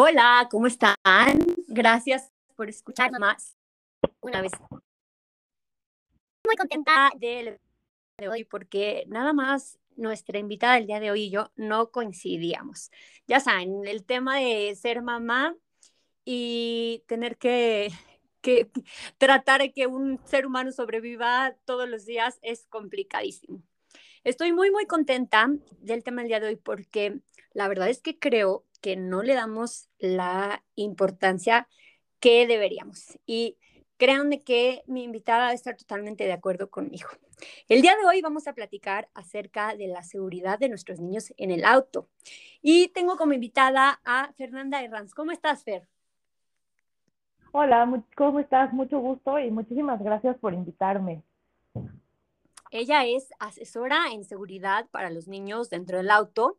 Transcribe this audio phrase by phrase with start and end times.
[0.00, 0.94] Hola, ¿cómo están?
[1.66, 3.58] Gracias por escuchar más
[4.20, 4.52] una vez.
[6.46, 7.58] Muy contenta de
[8.28, 12.92] hoy porque nada más nuestra invitada del día de hoy y yo no coincidíamos.
[13.26, 15.56] Ya saben, el tema de ser mamá
[16.24, 17.90] y tener que,
[18.40, 18.70] que
[19.18, 23.64] tratar de que un ser humano sobreviva todos los días es complicadísimo.
[24.22, 25.48] Estoy muy, muy contenta
[25.80, 27.20] del tema del día de hoy porque
[27.52, 31.68] la verdad es que creo que no le damos la importancia
[32.20, 33.18] que deberíamos.
[33.26, 33.58] Y
[33.96, 37.08] créanme que mi invitada va a estar totalmente de acuerdo conmigo.
[37.68, 41.50] El día de hoy vamos a platicar acerca de la seguridad de nuestros niños en
[41.50, 42.08] el auto.
[42.62, 45.14] Y tengo como invitada a Fernanda Herranz.
[45.14, 45.86] ¿Cómo estás, Fer?
[47.52, 48.72] Hola, ¿cómo estás?
[48.72, 51.22] Mucho gusto y muchísimas gracias por invitarme.
[52.70, 56.58] Ella es asesora en seguridad para los niños dentro del auto.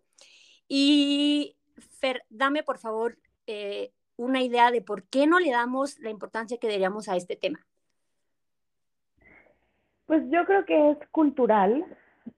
[0.67, 6.09] Y Fer, dame por favor eh, una idea de por qué no le damos la
[6.09, 7.66] importancia que deberíamos a este tema.
[10.05, 11.85] Pues yo creo que es cultural,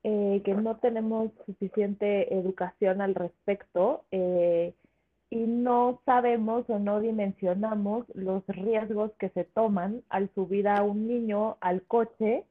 [0.03, 4.73] eh, que no tenemos suficiente educación al respecto eh,
[5.30, 11.08] y no sabemos o no dimensionamos los riesgos que se toman al subir a un
[11.08, 12.45] niño al coche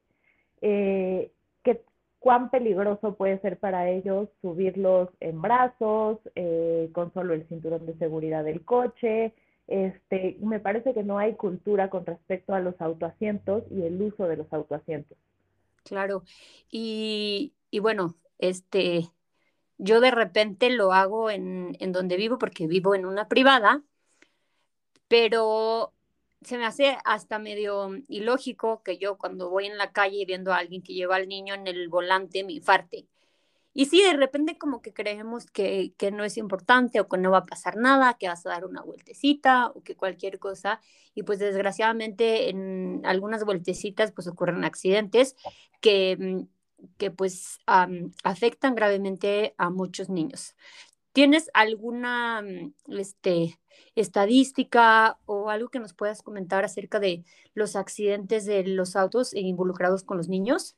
[2.21, 7.97] cuán peligroso puede ser para ellos subirlos en brazos, eh, con solo el cinturón de
[7.97, 9.33] seguridad del coche.
[9.65, 14.27] Este, me parece que no hay cultura con respecto a los autoasientos y el uso
[14.27, 15.17] de los autoasientos.
[15.83, 16.21] Claro,
[16.69, 19.09] y, y bueno, este,
[19.79, 23.81] yo de repente lo hago en, en donde vivo porque vivo en una privada,
[25.07, 25.91] pero
[26.43, 30.57] se me hace hasta medio ilógico que yo cuando voy en la calle viendo a
[30.57, 33.07] alguien que lleva al niño en el volante me infarte.
[33.73, 37.31] Y sí, de repente como que creemos que, que, no es importante o que no
[37.31, 40.81] va a pasar nada, que vas a dar una vueltecita o que cualquier cosa.
[41.15, 45.35] Y pues desgraciadamente en algunas vueltecitas pues ocurren accidentes
[45.79, 47.59] que, mm, que pues
[48.23, 50.55] afectan gravemente a muchos niños.
[51.13, 53.59] ¿Tienes alguna mm, este,
[53.95, 57.23] estadística o algo que nos puedas comentar acerca de
[57.53, 60.77] los accidentes de los autos involucrados con los niños?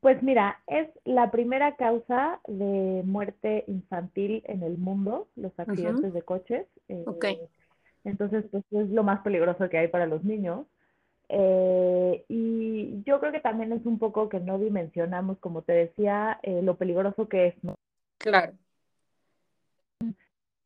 [0.00, 6.22] Pues mira, es la primera causa de muerte infantil en el mundo, los accidentes de
[6.22, 6.66] coches.
[6.88, 7.04] Eh,
[8.02, 10.66] entonces, pues es lo más peligroso que hay para los niños.
[11.28, 16.40] Eh, y yo creo que también es un poco que no dimensionamos, como te decía,
[16.42, 17.54] eh, lo peligroso que es.
[17.62, 17.76] ¿no?
[18.22, 18.52] Claro.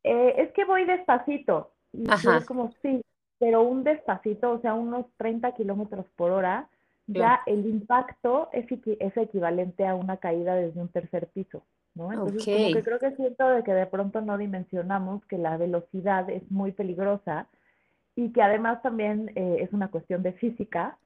[0.03, 1.71] Eh, es que voy despacito.
[1.91, 3.01] Y es como, sí,
[3.39, 6.69] pero un despacito, o sea, unos 30 kilómetros por hora,
[7.07, 8.65] ya el impacto es,
[8.99, 11.63] es, equivalente a una caída desde un tercer piso,
[11.95, 12.11] ¿no?
[12.11, 16.29] Entonces, como que creo que siento de que de pronto no dimensionamos que la velocidad
[16.29, 17.47] es muy peligrosa
[18.15, 20.97] y que además también eh, es una cuestión de física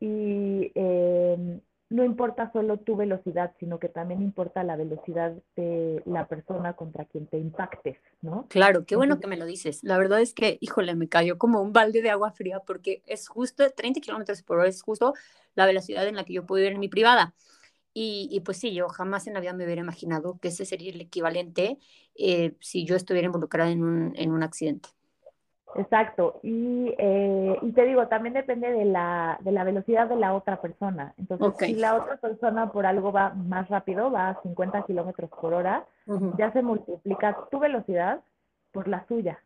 [0.00, 1.60] y eh,
[1.90, 7.04] no importa solo tu velocidad, sino que también importa la velocidad de la persona contra
[7.04, 8.46] quien te impactes, ¿no?
[8.48, 9.84] Claro, qué bueno que me lo dices.
[9.84, 13.28] La verdad es que, híjole, me cayó como un balde de agua fría porque es
[13.28, 15.14] justo 30 kilómetros por hora, es justo
[15.54, 17.34] la velocidad en la que yo puedo ir en mi privada.
[17.92, 20.90] Y, y, pues sí, yo jamás en la vida me hubiera imaginado que ese sería
[20.90, 21.78] el equivalente
[22.16, 24.88] eh, si yo estuviera involucrada en un, en un accidente.
[25.76, 30.34] Exacto, y, eh, y te digo, también depende de la, de la velocidad de la
[30.34, 31.14] otra persona.
[31.18, 35.54] Entonces, si la otra persona por algo va más rápido, va a 50 kilómetros por
[35.54, 35.84] hora,
[36.38, 38.20] ya se multiplica tu velocidad
[38.72, 39.40] por la suya.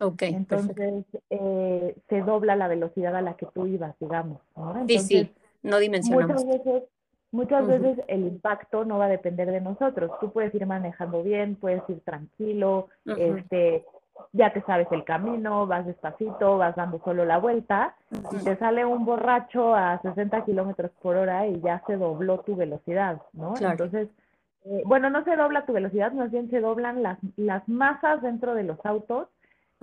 [0.00, 0.22] Ok.
[0.22, 4.40] Entonces, eh, se dobla la velocidad a la que tú ibas, digamos.
[4.86, 6.44] sí, sí, no dimensionamos.
[6.44, 6.82] Muchas veces,
[7.30, 10.10] muchas veces el impacto no va a depender de nosotros.
[10.20, 13.84] Tú puedes ir manejando bien, puedes ir tranquilo, este
[14.32, 17.94] ya te sabes el camino, vas despacito, vas dando solo la vuelta,
[18.32, 22.56] y te sale un borracho a 60 kilómetros por hora y ya se dobló tu
[22.56, 23.54] velocidad, ¿no?
[23.60, 24.08] Entonces,
[24.64, 28.54] eh, bueno, no se dobla tu velocidad, más bien se doblan las, las masas dentro
[28.54, 29.28] de los autos.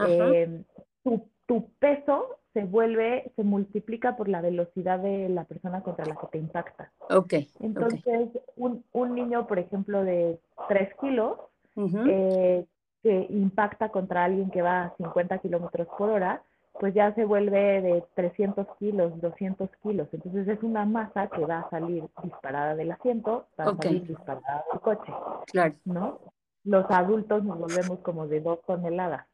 [0.07, 0.63] Eh,
[1.03, 6.15] tu, tu peso se vuelve, se multiplica por la velocidad de la persona contra la
[6.15, 6.91] que te impacta.
[7.09, 7.33] Ok.
[7.59, 11.37] Entonces, Un, un niño, por ejemplo, de 3 kilos,
[11.75, 12.65] eh,
[13.03, 16.41] que impacta contra alguien que va a 50 kilómetros por hora,
[16.79, 20.07] pues ya se vuelve de 300 kilos, 200 kilos.
[20.11, 24.63] Entonces es una masa que va a salir disparada del asiento, va a salir disparada
[24.71, 25.13] del coche.
[25.47, 25.73] Claro.
[25.85, 26.19] ¿No?
[26.63, 29.25] Los adultos nos volvemos como de dos toneladas.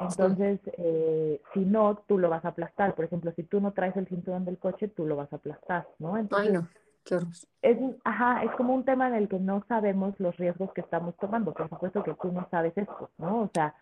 [0.00, 2.94] Entonces, eh, si no, tú lo vas a aplastar.
[2.94, 5.88] Por ejemplo, si tú no traes el cinturón del coche, tú lo vas a aplastar,
[5.98, 6.16] ¿no?
[6.16, 6.60] Entonces,
[7.62, 11.16] Es, ajá, es como un tema en el que no sabemos los riesgos que estamos
[11.16, 11.52] tomando.
[11.52, 13.42] Por supuesto que tú no sabes esto, ¿no?
[13.42, 13.74] O sea,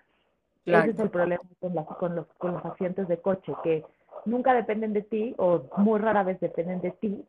[0.65, 3.85] ese es el problema con, con, los, con los accidentes de coche, que
[4.25, 7.25] nunca dependen de ti o muy rara vez dependen de ti,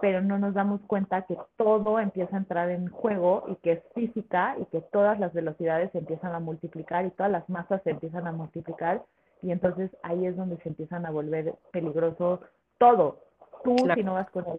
[0.00, 3.82] pero no nos damos cuenta que todo empieza a entrar en juego y que es
[3.94, 7.90] física y que todas las velocidades se empiezan a multiplicar y todas las masas se
[7.90, 9.02] empiezan a multiplicar
[9.42, 12.40] y entonces ahí es donde se empiezan a volver peligroso
[12.78, 13.20] todo.
[13.64, 14.58] Tú si no vas con el,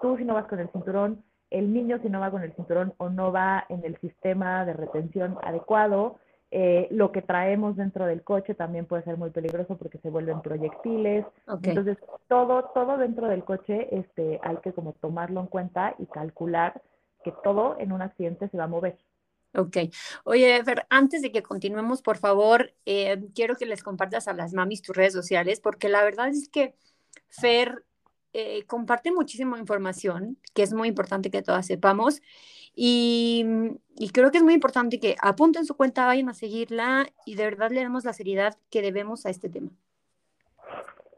[0.00, 2.94] tú si no vas con el cinturón, el niño si no va con el cinturón
[2.96, 6.18] o no va en el sistema de retención adecuado,
[6.50, 10.40] eh, lo que traemos dentro del coche también puede ser muy peligroso porque se vuelven
[10.42, 11.26] proyectiles.
[11.62, 11.98] Entonces,
[12.28, 16.80] todo, todo dentro del coche este, hay que como tomarlo en cuenta y calcular
[17.24, 18.96] que todo en un accidente se va a mover.
[19.54, 19.76] Ok.
[20.24, 24.52] Oye, Fer, antes de que continuemos, por favor, eh, quiero que les compartas a las
[24.52, 26.74] mamis tus redes sociales, porque la verdad es que
[27.28, 27.84] Fer
[28.38, 32.20] eh, comparte muchísima información, que es muy importante que todas sepamos.
[32.74, 33.46] Y,
[34.12, 37.70] creo que es muy importante que apunten su cuenta, vayan a seguirla y de verdad
[37.70, 39.70] le demos la seriedad que debemos a este tema.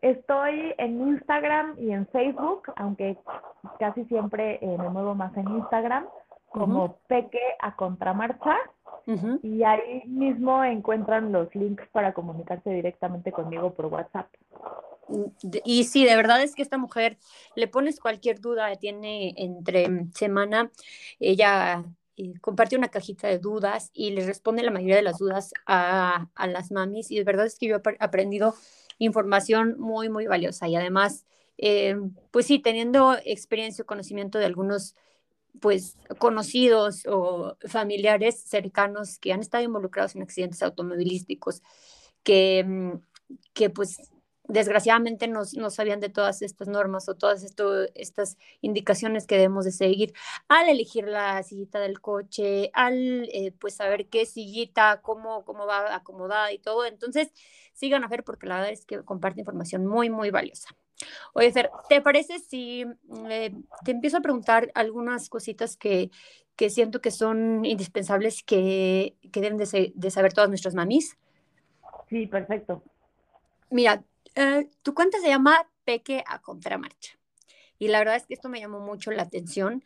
[0.00, 3.18] Estoy en Instagram y en Facebook, aunque
[3.80, 6.06] casi siempre eh, me muevo más en Instagram,
[6.50, 8.56] como Peque a Contramarcha.
[9.42, 14.28] Y ahí mismo encuentran los links para comunicarse directamente conmigo por WhatsApp.
[15.64, 17.18] Y sí, de verdad es que esta mujer,
[17.56, 20.70] le pones cualquier duda, tiene entre semana,
[21.18, 21.84] ella
[22.16, 26.28] eh, comparte una cajita de dudas y le responde la mayoría de las dudas a,
[26.34, 27.10] a, las mamis.
[27.10, 28.54] Y de verdad es que yo he aprendido
[28.98, 30.68] información muy, muy valiosa.
[30.68, 31.24] Y además,
[31.58, 31.96] eh,
[32.30, 34.94] pues sí, teniendo experiencia o conocimiento de algunos
[35.60, 41.62] pues conocidos o familiares cercanos que han estado involucrados en accidentes automovilísticos,
[42.22, 42.92] que, mm,
[43.54, 43.98] que pues
[44.48, 49.72] desgraciadamente no, sabían de todas estas normas o todas esto, estas indicaciones que debemos de
[49.72, 50.14] seguir
[50.48, 55.94] al elegir la sillita del coche, al eh, pues saber qué sillita, cómo, cómo va
[55.94, 56.86] acomodada y todo.
[56.86, 57.30] Entonces,
[57.74, 60.74] sigan a ver porque la verdad es que comparte información muy, muy valiosa.
[61.34, 62.84] Oye, Fer, ¿te parece si
[63.28, 63.54] eh,
[63.84, 66.10] te empiezo a preguntar algunas cositas que,
[66.56, 71.18] que siento que son indispensables que, que deben de, de saber todas nuestras mamis?
[72.08, 72.82] Sí, perfecto.
[73.70, 74.02] Mira,
[74.38, 77.18] eh, tu cuenta se llama Peque a Contramarcha.
[77.78, 79.84] Y la verdad es que esto me llamó mucho la atención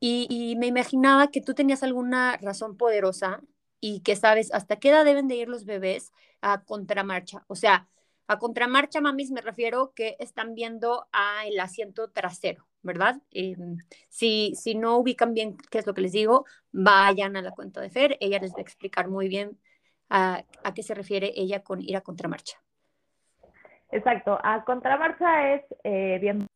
[0.00, 3.40] y, me imaginaba que tú tenías alguna razón poderosa
[3.80, 7.44] y que sabes hasta qué edad deben de ir los bebés a contramarcha.
[7.46, 7.88] O sea,
[8.26, 13.22] a contramarcha, mamis, me refiero que están viendo a el asiento trasero, ¿verdad?
[13.30, 13.78] Em,
[14.10, 17.80] si, si no ubican bien qué es lo que les digo, vayan a la cuenta
[17.80, 19.58] de Fer, ella les va a explicar muy bien
[20.10, 22.64] a, a qué se refiere ella con ir a contramarcha.
[23.94, 26.46] Exacto, a contramarcha es eh, viendo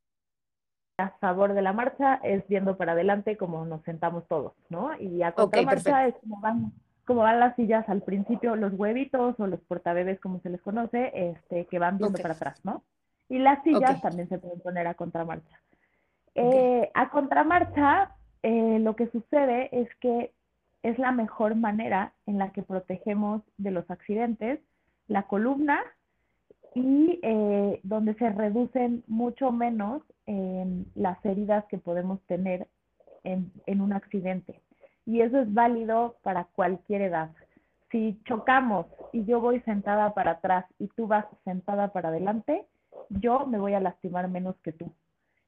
[0.98, 4.98] a favor de la marcha, es viendo para adelante como nos sentamos todos, ¿no?
[4.98, 6.72] Y a contramarcha es como van,
[7.04, 11.12] como van las sillas al principio, los huevitos o los portabebés, como se les conoce,
[11.14, 12.82] este, que van viendo para atrás, ¿no?
[13.28, 15.60] Y las sillas también se pueden poner a contramarcha.
[16.34, 20.32] Eh, a contramarcha, eh, lo que sucede es que
[20.82, 24.58] es la mejor manera en la que protegemos de los accidentes
[25.06, 25.80] la columna
[26.74, 30.02] y eh, donde se reducen mucho menos
[30.94, 32.68] las heridas que podemos tener
[33.24, 34.60] en, en, un accidente.
[35.06, 37.30] Y eso es válido para cualquier edad.
[37.90, 38.84] Si chocamos
[39.14, 42.66] y yo voy sentada para atrás y tú vas sentada para adelante,
[43.08, 44.92] yo me voy a lastimar menos que tú.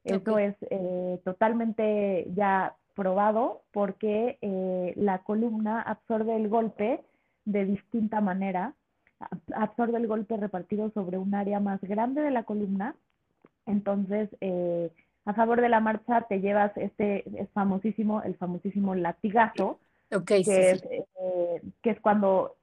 [0.03, 7.03] Eso es eh, totalmente ya probado porque eh, la columna absorbe el golpe
[7.45, 8.73] de distinta manera
[9.55, 12.95] absorbe el golpe repartido sobre un área más grande de la columna.
[13.65, 14.91] Entonces, eh,
[15.25, 19.79] a favor de la marcha te llevas este es famosísimo, el famosísimo latigazo,
[20.25, 22.55] que, Es, eh, que es cuando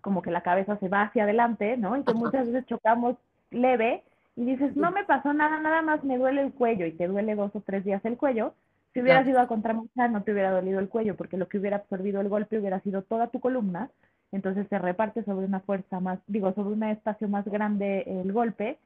[0.00, 1.96] como que la cabeza se va hacia adelante, ¿no?
[1.96, 3.16] Y que muchas veces chocamos
[3.50, 4.04] leve
[4.36, 7.34] y dices, no me pasó nada, nada más me duele el cuello y te duele
[7.34, 8.54] dos o tres días el cuello.
[8.92, 11.78] Si hubieras ido a contramarcha no te hubiera dolido el cuello porque lo que hubiera
[11.78, 13.90] absorbido el golpe hubiera sido toda tu columna
[14.34, 18.78] entonces se reparte sobre una fuerza más, digo, sobre un espacio más grande el golpe,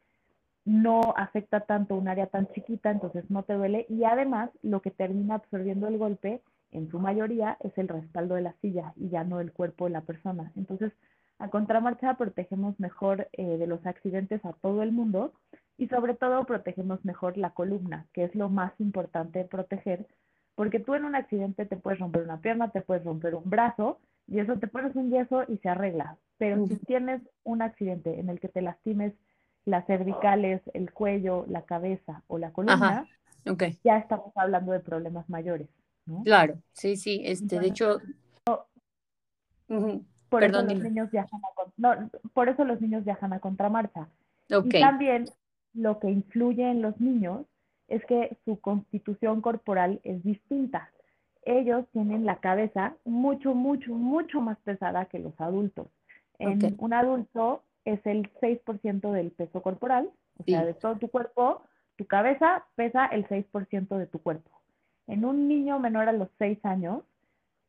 [0.67, 4.91] no afecta tanto un área tan chiquita, entonces no te duele y además lo que
[4.91, 9.25] termina absorbiendo el golpe en su mayoría es el respaldo de la silla y ya
[9.25, 10.53] no el cuerpo de la persona.
[10.55, 10.93] Entonces,
[11.39, 15.33] a contramarcha protegemos mejor eh, de los accidentes a todo el mundo
[15.79, 20.07] y sobre todo protegemos mejor la columna, que es lo más importante proteger,
[20.57, 23.99] porque tú en un accidente te puedes romper una pierna, te puedes romper un brazo
[24.29, 26.17] y eso te pones un yeso y se arregla.
[26.37, 29.13] Pero si tienes un accidente en el que te lastimes
[29.65, 33.07] las cervicales, el cuello, la cabeza o la columna,
[33.85, 35.69] ya estamos hablando de problemas mayores.
[36.07, 36.23] ¿no?
[36.23, 37.99] Claro, sí, sí, este, de hecho...
[39.67, 44.09] por eso los niños viajan a, por eso los niños viajan a contramarcha.
[44.49, 45.25] Y también
[45.75, 47.47] lo que influye en los niños
[47.89, 50.91] es que su constitución corporal es distinta.
[51.49, 55.87] Ellos tienen la cabeza mucho, mucho, mucho más pesada que los adultos.
[56.39, 61.63] En un adulto es el 6% del peso corporal, o sea, de todo tu cuerpo,
[61.97, 64.51] tu cabeza pesa el 6% de tu cuerpo.
[65.07, 67.03] En un niño menor a los 6 años,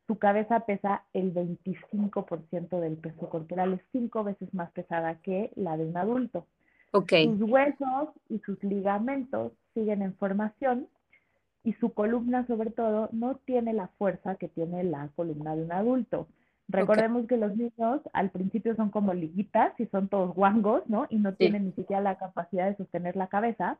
[0.06, 5.78] su cabeza pesa el 25% del peso corporal, es cinco veces más pesada que la
[5.78, 6.46] de un adulto.
[7.38, 10.86] Sus huesos y sus ligamentos siguen en formación
[11.64, 15.72] y su columna sobre todo no tiene la fuerza que tiene la columna de un
[15.72, 16.26] adulto.
[16.68, 21.06] Recordemos que los niños al principio son como liguitas y son todos guangos, ¿no?
[21.10, 23.78] Y no tienen ni siquiera la capacidad de sostener la cabeza.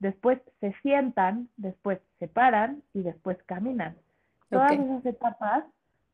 [0.00, 3.96] Después se sientan, después se paran y después caminan.
[4.50, 5.64] Todas esas etapas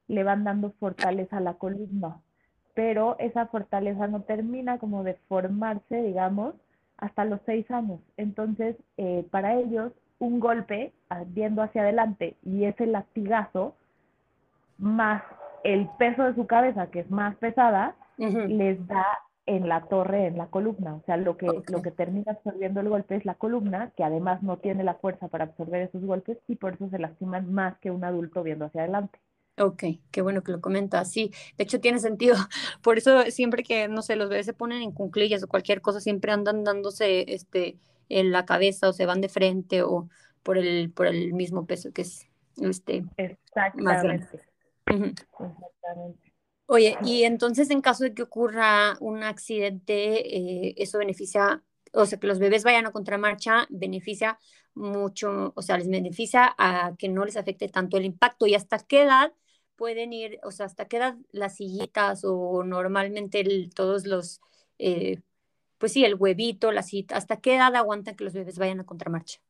[0.09, 2.21] le van dando fortaleza a la columna
[2.75, 6.55] pero esa fortaleza no termina como de formarse, digamos,
[6.99, 8.01] hasta los seis años.
[8.17, 13.75] Entonces, eh, para ellos, un golpe ah, viendo hacia adelante y ese latigazo,
[14.79, 15.23] más
[15.65, 19.05] el peso de su cabeza, que es más pesada, les da
[19.47, 20.95] en la torre, en la columna.
[20.95, 24.43] O sea, lo que, lo que termina absorbiendo el golpe es la columna, que además
[24.43, 27.91] no tiene la fuerza para absorber esos golpes y por eso se lastiman más que
[27.91, 29.19] un adulto viendo hacia adelante.
[29.57, 31.13] Ok, qué bueno que lo comentas.
[31.13, 32.35] Sí, de hecho tiene sentido.
[32.83, 36.01] Por eso siempre que, no sé, los bebés se ponen en cunclillas o cualquier cosa,
[36.01, 40.09] siempre andan dándose este, en la cabeza o se van de frente o
[40.43, 42.29] por el, por el mismo peso que es
[42.61, 43.05] este,
[43.75, 44.29] más grande.
[44.87, 45.23] Exactamente.
[46.67, 52.19] Oye, y entonces en caso de que ocurra un accidente, eh, eso beneficia, o sea,
[52.19, 54.39] que los bebés vayan a contramarcha, beneficia
[54.75, 58.47] mucho, o sea, les beneficia a que no les afecte tanto el impacto.
[58.47, 59.33] ¿Y hasta qué edad
[59.77, 63.45] pueden ir, o sea, hasta qué edad las sillitas o normalmente
[63.75, 64.41] todos los,
[64.79, 65.21] eh,
[65.79, 68.85] pues sí, el huevito, la cita, hasta qué edad aguantan que los bebés vayan a
[68.85, 69.41] contramarcha?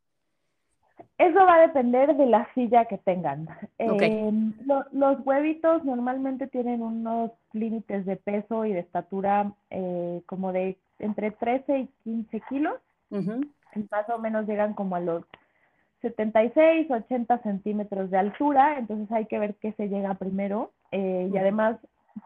[1.18, 3.48] Eso va a depender de la silla que tengan.
[3.78, 4.52] Em,
[4.92, 11.30] los huevitos normalmente tienen unos límites de peso y de estatura eh, como de entre
[11.30, 12.74] 13 y 15 kilos.
[13.10, 15.24] Más o menos llegan como a los
[16.02, 20.72] 76, 80 centímetros de altura, entonces hay que ver qué se llega primero.
[20.90, 21.76] Eh, y además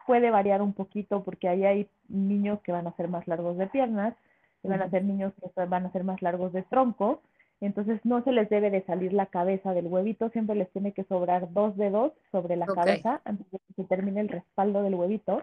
[0.07, 3.67] puede variar un poquito porque ahí hay niños que van a ser más largos de
[3.67, 4.15] piernas,
[4.63, 7.23] que van a ser niños que van a ser más largos de tronco.
[7.61, 11.05] Entonces no se les debe de salir la cabeza del huevito, siempre les tiene que
[11.05, 15.43] sobrar dos dedos sobre la cabeza antes de que se termine el respaldo del huevito.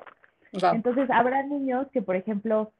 [0.53, 2.71] Entonces habrá niños que, por ejemplo,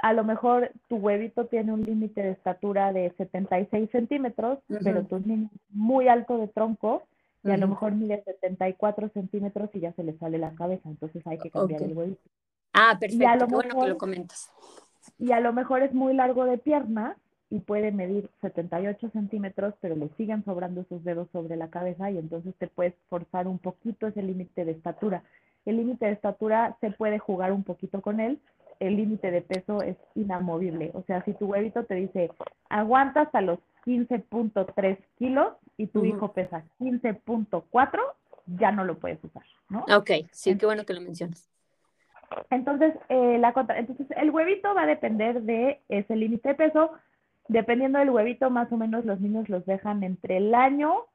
[0.00, 5.18] a lo mejor tu huevito tiene un límite de estatura de 76 centímetros, pero tu
[5.18, 7.04] niño es muy alto de tronco
[7.44, 11.26] y a lo mejor mide 74 centímetros y ya se le sale la cabeza, entonces
[11.26, 12.22] hay que cambiar el huevito.
[12.72, 14.50] Ah, perfecto, qué bueno que lo comentas.
[15.18, 17.16] Y a lo mejor es muy largo de pierna
[17.50, 22.18] y puede medir 78 centímetros, pero le siguen sobrando sus dedos sobre la cabeza y
[22.18, 25.22] entonces te puedes forzar un poquito ese límite de estatura.
[25.64, 28.40] El límite de estatura se puede jugar un poquito con él,
[28.80, 30.90] el límite de peso es inamovible.
[30.94, 32.30] O sea, si tu huevito te dice,
[32.68, 38.00] aguanta hasta los 15.3 kilos y tu hijo pesa 15.4,
[38.58, 39.86] ya no lo puedes usar, ¿no?
[39.96, 41.48] Ok, sí, qué bueno que lo mencionas.
[42.50, 46.90] Entonces, eh, la entonces, el huevito va a depender de ese límite de peso.
[47.48, 51.06] Dependiendo del huevito, más o menos los niños los dejan entre el año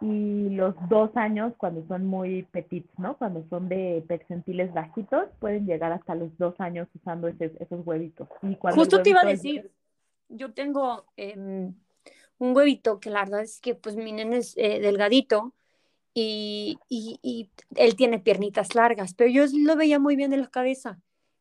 [0.00, 3.18] y los dos años cuando son muy petits, ¿no?
[3.18, 8.28] Cuando son de percentiles bajitos, pueden llegar hasta los dos años usando esos huevitos.
[8.42, 9.70] Y Justo te iba a decir,
[10.30, 11.74] yo tengo em,
[12.38, 15.54] un huevito que la verdad es que pues mi nene es eh, delgadito
[16.14, 21.00] y, y, él tiene piernitas largas, pero yo lo veía muy bien de la cabeza.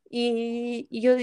[0.09, 1.15] Y, y yo,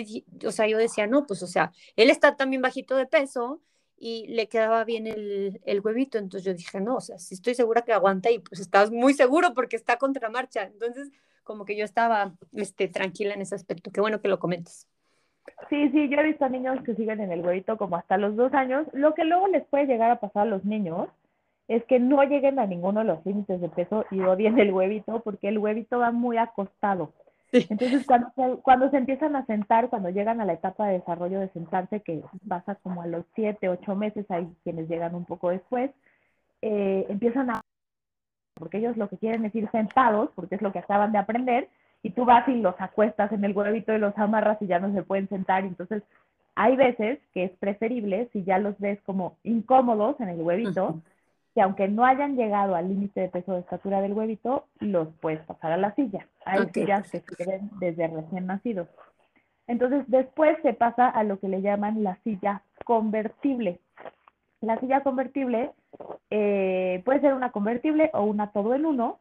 [0.48, 3.60] o sea, yo decía, no, pues, o sea, él está también bajito de peso,
[4.00, 6.18] y le quedaba bien el, el, huevito.
[6.18, 9.12] Entonces yo dije, no, o sea, si estoy segura que aguanta y pues estás muy
[9.14, 10.62] seguro porque está contra marcha.
[10.64, 11.10] Entonces,
[11.44, 13.90] como que yo estaba este, tranquila en ese aspecto.
[13.92, 14.88] Qué bueno que lo comentes.
[15.68, 18.52] Sí, sí, yo he visto niños que siguen en el huevito como hasta los dos
[18.54, 18.86] años.
[18.92, 21.08] Lo que luego les puede llegar a pasar a los niños
[21.68, 25.20] es que no lleguen a ninguno de los límites de peso y odien el huevito
[25.20, 27.12] porque el huevito va muy acostado.
[27.52, 31.40] Entonces, cuando se, cuando se empiezan a sentar, cuando llegan a la etapa de desarrollo
[31.40, 35.50] de sentarse, que pasa como a los siete, ocho meses, hay quienes llegan un poco
[35.50, 35.90] después,
[36.62, 37.60] eh, empiezan a...
[38.54, 41.68] porque ellos lo que quieren es ir sentados, porque es lo que acaban de aprender,
[42.02, 44.92] y tú vas y los acuestas en el huevito y los amarras y ya no
[44.92, 46.02] se pueden sentar, entonces
[46.56, 51.00] Hay veces que es preferible, si ya los ves como incómodos en el huevito,
[51.54, 55.40] que aunque no hayan llegado al límite de peso de estatura del huevito, los puedes
[55.46, 56.26] pasar a la silla.
[56.44, 58.88] Hay sillas que se desde recién nacidos.
[59.66, 63.78] Entonces, después se pasa a lo que le llaman la silla convertible.
[64.60, 65.70] La silla convertible
[66.30, 69.18] eh, puede ser una convertible o una todo en uno,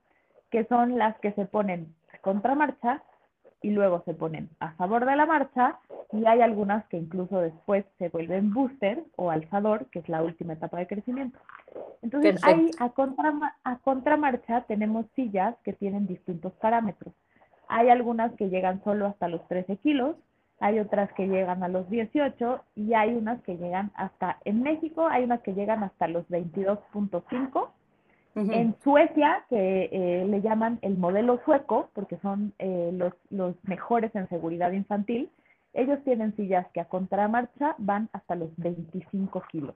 [0.49, 3.03] que son las que se ponen contra marcha
[3.61, 5.79] y luego se ponen a favor de la marcha
[6.11, 10.53] y hay algunas que incluso después se vuelven booster o alzador, que es la última
[10.53, 11.39] etapa de crecimiento.
[12.01, 13.33] Entonces ahí a, contra,
[13.63, 17.13] a contramarcha tenemos sillas que tienen distintos parámetros.
[17.67, 20.15] Hay algunas que llegan solo hasta los 13 kilos,
[20.59, 25.07] hay otras que llegan a los 18 y hay unas que llegan hasta, en México
[25.07, 27.69] hay unas que llegan hasta los 22.5
[28.51, 34.15] en Suecia, que eh, le llaman el modelo sueco, porque son eh, los, los mejores
[34.15, 35.29] en seguridad infantil,
[35.73, 39.75] ellos tienen sillas que a contramarcha van hasta los 25 kilos.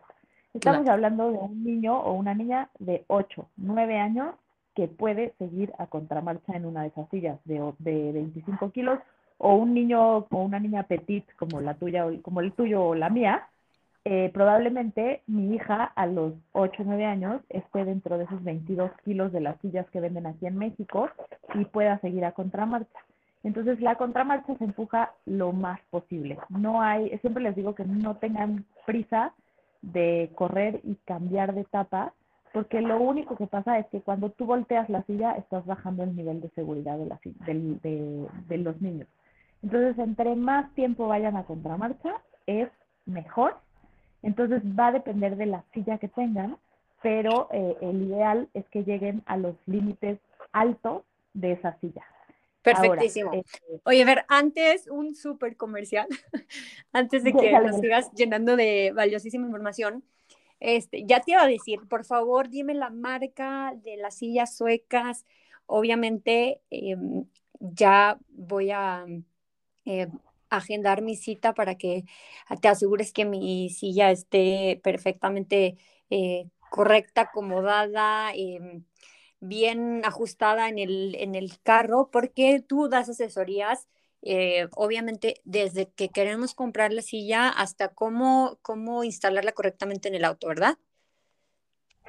[0.54, 4.36] Estamos hablando de un niño o una niña de 8, 9 años
[4.76, 9.00] que puede seguir a contramarcha en una de esas sillas de, de 25 kilos,
[9.38, 13.10] o un niño o una niña petit como la tuya, como el tuyo o la
[13.10, 13.48] mía,
[14.06, 18.92] eh, probablemente mi hija a los 8 o 9 años esté dentro de esos 22
[19.06, 21.10] kilos de las sillas que venden aquí en México
[21.54, 23.00] y pueda seguir a contramarcha.
[23.44, 26.38] Entonces la contramarcha se empuja lo más posible.
[26.50, 29.34] No hay, siempre les digo que no tengan prisa
[29.82, 32.14] de correr y cambiar de etapa,
[32.52, 36.16] porque lo único que pasa es que cuando tú volteas la silla estás bajando el
[36.16, 39.08] nivel de seguridad de, la, de, de los niños.
[39.62, 42.16] Entonces, entre más tiempo vayan a contramarcha,
[42.48, 42.70] es
[43.06, 43.56] mejor
[44.24, 46.58] entonces va a depender de la silla que tengan,
[47.02, 50.20] pero eh, el ideal es que lleguen a los límites
[50.54, 51.04] altos
[51.34, 52.04] de esa silla.
[52.62, 53.34] Perfectísimo.
[53.34, 56.08] Este, Oye, a ver, antes un súper comercial,
[56.94, 60.04] antes de que nos sigas llenando de valiosísima información,
[60.62, 65.26] este, ya te iba a decir, por favor, dime la marca de las sillas suecas.
[65.66, 67.26] Obviamente, em,
[67.60, 69.06] ya voy a
[69.86, 70.08] eh,
[70.58, 72.06] agendar mi cita para que
[72.62, 75.78] te asegures que mi silla esté perfectamente
[76.10, 78.86] eh, correcta, acomodada, em,
[79.40, 83.88] bien ajustada en el, en el carro, porque tú das asesorías,
[84.22, 90.26] eh, obviamente, desde que queremos comprar la silla hasta cómo, cómo instalarla correctamente en el
[90.26, 90.78] auto, ¿verdad?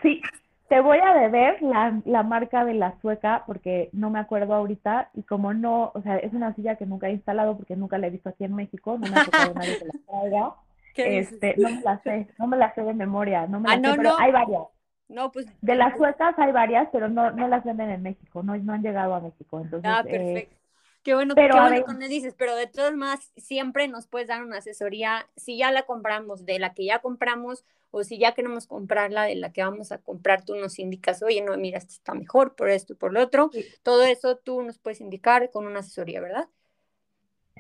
[0.03, 0.21] Sí,
[0.69, 5.11] te voy a deber la, la, marca de la sueca porque no me acuerdo ahorita
[5.15, 8.07] y como no, o sea, es una silla que nunca he instalado porque nunca la
[8.07, 10.55] he visto aquí en México, no me ha tocado nadie que la traiga.
[10.97, 13.91] Este, no me la sé, no me la sé de memoria, no me ah, la
[13.91, 14.63] sé, pero hay varias.
[15.09, 15.47] No, pues.
[15.61, 18.83] De las suecas hay varias, pero no, no las venden en México, no, no han
[18.83, 19.61] llegado a México.
[19.61, 20.57] Entonces, ah, eh, perfecto.
[21.03, 24.43] Qué bueno, pero, qué bueno cuando dices, pero de todas maneras siempre nos puedes dar
[24.43, 27.65] una asesoría si ya la compramos, de la que ya compramos,
[27.95, 31.43] o si ya queremos comprarla de la que vamos a comprar, tú nos indicas, oye,
[31.43, 33.51] no, mira, esta está mejor por esto y por lo otro.
[33.85, 36.49] Todo eso tú nos puedes indicar con una asesoría, ¿verdad?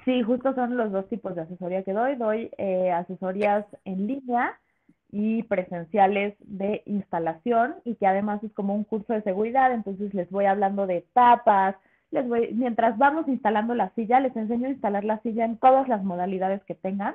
[0.04, 2.16] Sí, justo son los dos tipos de asesoría que doy.
[2.16, 4.58] Doy eh, asesorías en línea
[5.12, 10.28] y presenciales de instalación y que además es como un curso de seguridad, entonces les
[10.30, 11.76] voy hablando de etapas,
[12.10, 15.86] les voy, mientras vamos instalando la silla, les enseño a instalar la silla en todas
[15.86, 17.14] las modalidades que tengan.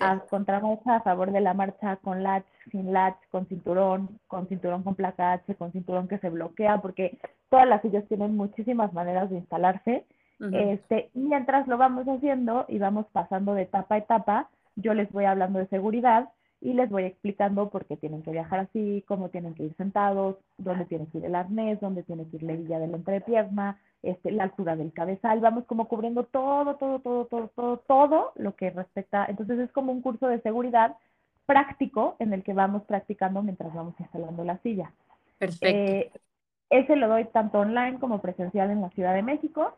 [0.00, 4.82] A contramarcha, a favor de la marcha, con latch, sin latch, con cinturón, con cinturón
[4.82, 7.18] con placa H, con cinturón que se bloquea, porque
[7.50, 10.04] todas las sillas tienen muchísimas maneras de instalarse.
[10.52, 15.24] este, mientras lo vamos haciendo y vamos pasando de etapa a etapa, yo les voy
[15.24, 16.28] hablando de seguridad
[16.64, 20.36] y les voy explicando por qué tienen que viajar así, cómo tienen que ir sentados,
[20.56, 23.78] dónde tiene que ir el arnés, dónde tiene que ir la hebilla de la entrepierna,
[24.02, 28.56] este, la altura del cabezal, vamos como cubriendo todo, todo, todo, todo, todo, todo lo
[28.56, 29.26] que respecta.
[29.28, 30.96] Entonces es como un curso de seguridad
[31.44, 34.90] práctico en el que vamos practicando mientras vamos instalando la silla.
[35.36, 35.66] Perfecto.
[35.66, 36.10] Eh,
[36.70, 39.76] ese lo doy tanto online como presencial en la Ciudad de México.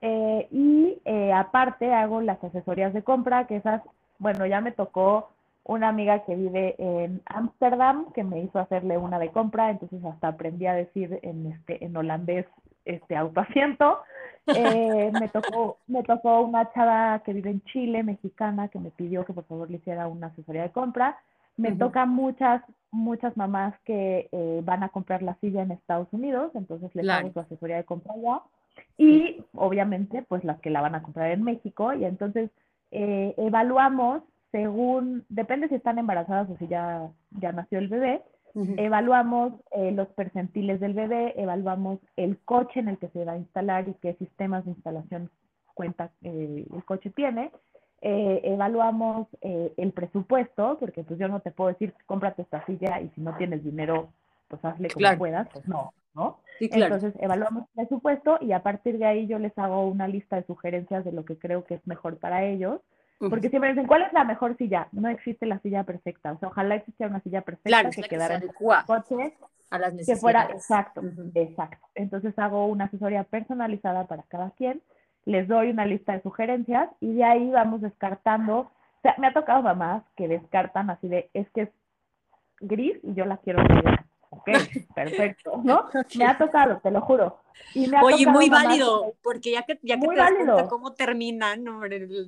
[0.00, 3.82] Eh, y eh, aparte hago las asesorías de compra, que esas,
[4.20, 5.30] bueno, ya me tocó
[5.64, 10.28] una amiga que vive en Ámsterdam que me hizo hacerle una de compra, entonces hasta
[10.28, 12.46] aprendí a decir en, este, en holandés
[12.84, 13.98] este autoasiento.
[14.46, 19.24] Eh, me tocó me tocó una chava que vive en Chile, mexicana, que me pidió
[19.24, 21.18] que por favor le hiciera una asesoría de compra.
[21.56, 26.50] Me toca muchas muchas mamás que eh, van a comprar la silla en Estados Unidos,
[26.54, 28.40] entonces les hago su asesoría de compra allá.
[28.96, 31.92] Y obviamente, pues las que la van a comprar en México.
[31.92, 32.50] Y entonces
[32.90, 38.22] eh, evaluamos según, depende si están embarazadas o si ya, ya nació el bebé,
[38.76, 43.38] Evaluamos eh, los percentiles del bebé, evaluamos el coche en el que se va a
[43.38, 45.30] instalar y qué sistemas de instalación
[45.74, 47.52] cuenta eh, el coche tiene.
[48.02, 53.10] eh, evaluamos el presupuesto, porque pues yo no te puedo decir, cómprate esta silla y
[53.10, 54.08] si no tienes dinero,
[54.48, 56.40] pues hazle como puedas, pues no, ¿no?
[56.58, 60.44] Entonces evaluamos el presupuesto y a partir de ahí yo les hago una lista de
[60.44, 62.80] sugerencias de lo que creo que es mejor para ellos.
[63.28, 64.88] Porque siempre dicen, ¿cuál es la mejor silla?
[64.92, 66.32] No existe la silla perfecta.
[66.32, 69.34] O sea, ojalá existiera una silla perfecta que quedara en el coche.
[69.68, 70.18] A las necesidades.
[70.18, 71.02] Que fuera, exacto,
[71.34, 71.86] exacto.
[71.94, 74.82] Entonces hago una asesoría personalizada para cada quien
[75.26, 78.58] les doy una lista de sugerencias y de ahí vamos descartando.
[78.58, 81.70] O sea, me ha tocado mamás que descartan así de, es que es
[82.60, 84.06] gris y yo la quiero negra.
[84.30, 84.48] Ok,
[84.94, 85.86] perfecto, ¿no?
[86.16, 87.40] Me ha tocado, te lo juro.
[87.74, 91.64] Y Oye, muy válido, porque ya que, ya que te das cuenta cómo terminan,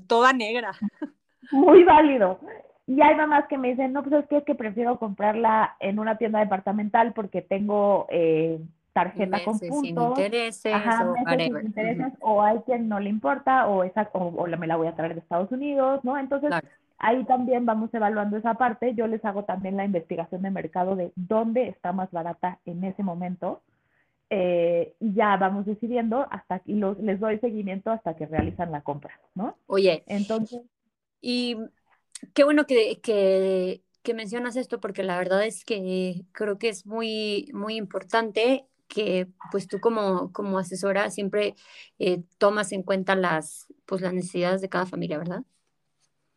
[0.06, 0.72] toda negra.
[1.50, 2.38] Muy válido.
[2.86, 5.98] Y hay mamás que me dicen, no, pues es que, es que prefiero comprarla en
[5.98, 8.58] una tienda departamental porque tengo eh,
[8.92, 9.80] tarjeta con puntos.
[9.82, 14.66] Sin intereses, o, sin intereses o hay quien no le importa o, esa, o, me
[14.66, 16.18] la voy a traer de Estados Unidos, ¿no?
[16.18, 16.50] Entonces,
[17.02, 18.94] ahí también vamos evaluando esa parte.
[18.94, 23.02] Yo les hago también la investigación de mercado de dónde está más barata en ese
[23.02, 23.60] momento.
[24.30, 28.80] Eh, y ya vamos decidiendo hasta y los, les doy seguimiento hasta que realizan la
[28.80, 29.58] compra, ¿no?
[29.66, 30.62] Oye, entonces.
[31.20, 31.58] Y
[32.32, 36.86] qué bueno que, que, que mencionas esto porque la verdad es que creo que es
[36.86, 41.56] muy, muy importante que pues tú como, como asesora siempre
[41.98, 45.42] eh, tomas en cuenta las, pues, las necesidades de cada familia, ¿verdad?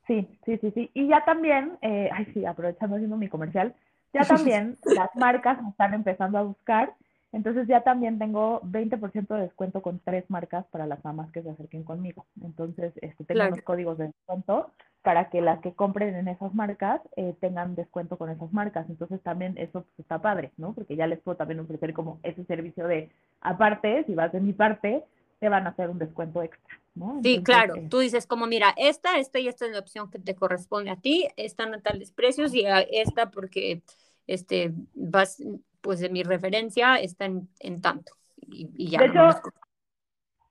[0.08, 0.92] Sí, sí, sí, sí.
[0.94, 3.74] Y ya también, eh, ay sí, aprovechando haciendo mi comercial,
[4.14, 6.94] ya también las marcas me están empezando a buscar
[7.36, 11.50] entonces ya también tengo 20% de descuento con tres marcas para las mamás que se
[11.50, 12.26] acerquen conmigo.
[12.42, 17.02] Entonces este, tengo los códigos de descuento para que las que compren en esas marcas
[17.18, 18.90] eh, tengan descuento con esas marcas.
[18.90, 20.72] Entonces también eso pues, está padre, ¿no?
[20.72, 24.54] Porque ya les puedo también ofrecer como ese servicio de, aparte, si vas de mi
[24.54, 25.04] parte,
[25.46, 27.20] te van a hacer un descuento extra, ¿no?
[27.22, 27.76] sí, claro.
[27.76, 30.90] Eh, Tú dices como, mira, esta, esta y esta es la opción que te corresponde
[30.90, 33.84] a ti, están a tales precios y esta porque
[34.26, 35.38] este, vas,
[35.82, 38.14] pues de mi referencia está en, tanto.
[38.38, 38.98] Y, ya.
[38.98, 39.40] De hecho,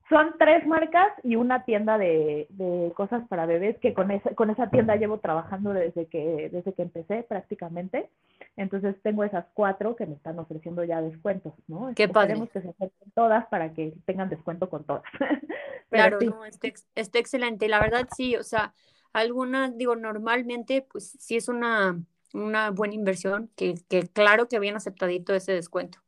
[0.09, 2.47] son tres marcas y una tienda de,
[2.95, 6.83] cosas para bebés que con esa, con esa tienda llevo trabajando desde que, desde que
[6.83, 8.09] empecé prácticamente.
[8.55, 11.91] Entonces tengo esas cuatro que me están ofreciendo ya descuentos, ¿no?
[11.95, 12.35] Qué padre.
[12.53, 15.03] que se acerquen todas para que tengan descuento con todas.
[15.89, 17.67] claro, no, está, está excelente.
[17.67, 18.73] La verdad sí, o sea,
[19.11, 21.97] algunas, digo, normalmente, pues sí es una
[22.35, 25.99] una buena inversión, que, que claro que habían aceptadito ese descuento.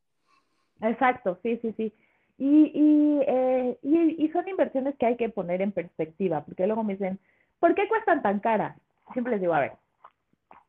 [0.81, 1.93] Exacto, sí, sí, sí.
[2.38, 6.84] Y, y, eh, y, y, son inversiones que hay que poner en perspectiva, porque luego
[6.84, 7.19] me dicen,
[7.60, 8.78] ¿por qué cuestan tan caras?
[9.13, 9.71] Siempre les digo, a ver,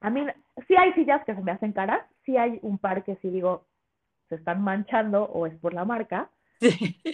[0.00, 0.24] a mí
[0.66, 3.64] sí hay sillas que se me hacen caras, sí hay un par que sí digo,
[4.28, 6.30] se están manchando o es por la marca,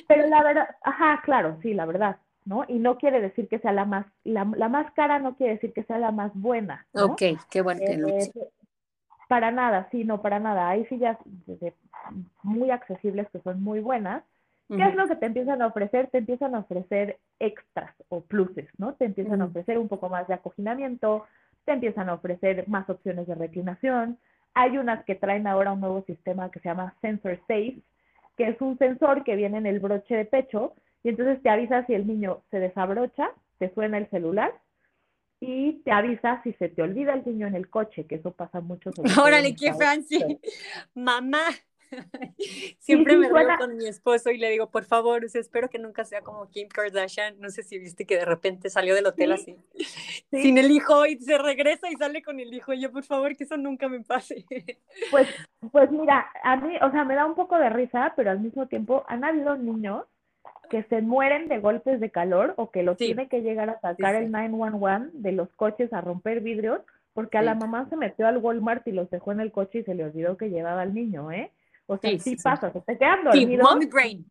[0.08, 2.64] pero la verdad, ajá, claro, sí, la verdad, ¿no?
[2.68, 5.84] Y no quiere decir que sea la más, la, más cara no quiere decir que
[5.84, 6.86] sea la más buena.
[6.92, 7.06] ¿no?
[7.06, 8.30] Ok, qué bueno que lo eh,
[9.28, 10.68] Para nada, sí, no, para nada.
[10.68, 11.18] Hay sillas
[12.42, 14.22] muy accesibles que son muy buenas.
[14.68, 16.08] ¿Qué es lo que te empiezan a ofrecer?
[16.08, 18.94] Te empiezan a ofrecer extras o pluses, ¿no?
[18.94, 21.26] Te empiezan a ofrecer un poco más de acoginamiento,
[21.64, 24.18] te empiezan a ofrecer más opciones de reclinación.
[24.54, 27.78] Hay unas que traen ahora un nuevo sistema que se llama Sensor Safe,
[28.36, 31.84] que es un sensor que viene en el broche de pecho y entonces te avisa
[31.86, 34.52] si el niño se desabrocha, te suena el celular
[35.40, 38.60] y te avisa si se te olvida el niño en el coche, que eso pasa
[38.60, 38.90] mucho.
[39.22, 40.40] Órale, qué fancy.
[40.94, 41.44] Mamá.
[42.78, 46.22] Siempre me río con mi esposo y le digo, por favor, espero que nunca sea
[46.22, 47.38] como Kim Kardashian.
[47.40, 49.56] No sé si viste que de repente salió del hotel así,
[50.30, 52.72] sin el hijo y se regresa y sale con el hijo.
[52.72, 54.44] Y yo, por favor, que eso nunca me pase.
[55.10, 55.28] Pues,
[55.72, 58.66] pues mira, a mí, o sea, me da un poco de risa, pero al mismo
[58.66, 60.04] tiempo han habido niños
[60.70, 64.14] que se mueren de golpes de calor o que los tiene que llegar a sacar
[64.14, 66.80] el 911 de los coches a romper vidrios
[67.14, 69.84] porque a la mamá se metió al Walmart y los dejó en el coche y
[69.84, 71.52] se le olvidó que llevaba al niño, ¿eh?
[71.86, 73.70] O sea, sí, pasa, se te quedan dormidos.
[73.70, 74.26] Mommy brain.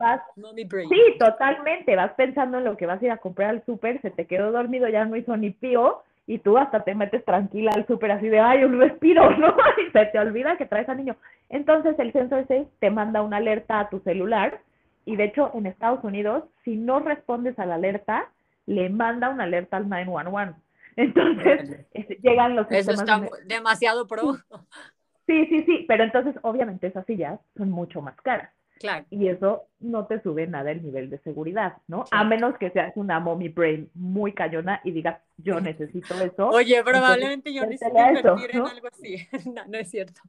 [0.65, 0.89] brain.
[0.89, 1.95] Sí, totalmente.
[1.95, 4.51] Vas pensando en lo que vas a ir a comprar al súper, se te quedó
[4.51, 8.27] dormido, ya no hizo ni pío, y tú hasta te metes tranquila al súper así
[8.27, 9.55] de, ay, un respiro, ¿no?
[9.87, 11.15] Y se te olvida que traes al niño.
[11.49, 14.59] Entonces el sensor 6 te manda una alerta a tu celular
[15.05, 18.29] y de hecho, en Estados Unidos, si no respondes a la alerta,
[18.65, 20.59] le manda una alerta al 911.
[20.95, 24.37] Entonces, este, llegan los Eso está demasiado pro.
[25.25, 28.51] Sí, sí, sí, pero entonces, obviamente, esas sillas son mucho más caras.
[28.79, 29.05] Claro.
[29.09, 32.03] Y eso no te sube nada el nivel de seguridad, ¿no?
[32.11, 36.49] A menos que seas una mommy brain muy cañona y digas, yo necesito eso.
[36.49, 39.27] Oye, probablemente yo necesito invertir en algo así.
[39.53, 40.21] no, no es cierto.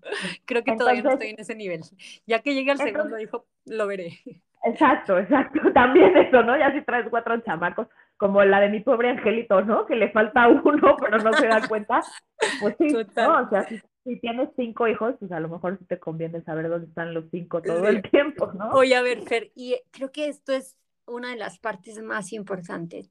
[0.44, 1.80] Creo que todavía no estoy en ese nivel.
[2.26, 4.20] Ya que llegue al segundo hijo, lo veré.
[4.64, 5.60] Exacto, exacto.
[5.74, 6.56] También eso, ¿no?
[6.56, 9.86] Ya si traes cuatro chamacos, como la de mi pobre angelito, ¿no?
[9.86, 12.02] Que le falta uno, pero no se da cuenta.
[12.60, 13.42] Pues sí, ¿no?
[13.42, 13.80] O sea, si,
[14.20, 17.62] tienes cinco hijos, pues a lo mejor sí te conviene saber dónde están los cinco
[17.62, 18.70] todo el tiempo, ¿no?
[18.70, 23.10] Oye, a ver, Fer, y creo que esto es una de las partes más importantes.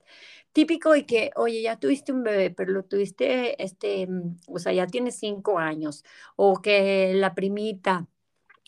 [0.52, 4.08] Típico y que, oye, ya tuviste un bebé, pero lo tuviste, este,
[4.48, 6.04] o sea, ya tienes cinco años,
[6.36, 8.08] o que la primita,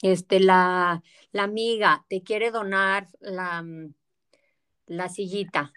[0.02, 3.64] este, la, la amiga te quiere donar la,
[4.88, 5.74] la sillita.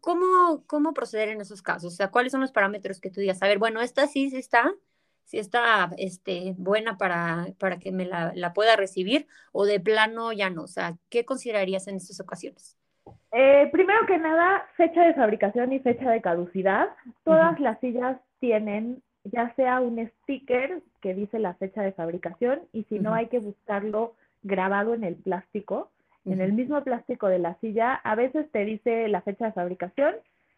[0.00, 1.94] ¿Cómo, ¿Cómo proceder en esos casos?
[1.94, 3.42] O sea, ¿cuáles son los parámetros que tú digas?
[3.42, 4.72] A ver, bueno, esta sí, sí está,
[5.24, 10.32] sí está este, buena para, para que me la, la pueda recibir, o de plano
[10.32, 10.62] ya no.
[10.62, 12.78] O sea, ¿qué considerarías en estas ocasiones?
[13.32, 16.88] Eh, primero que nada, fecha de fabricación y fecha de caducidad.
[17.24, 22.84] Todas las sillas tienen ya sea un sticker que dice la fecha de fabricación y
[22.84, 25.90] si no hay que buscarlo grabado en el plástico,
[26.26, 27.94] en el mismo plástico de la silla.
[27.94, 30.14] A veces te dice la fecha de fabricación,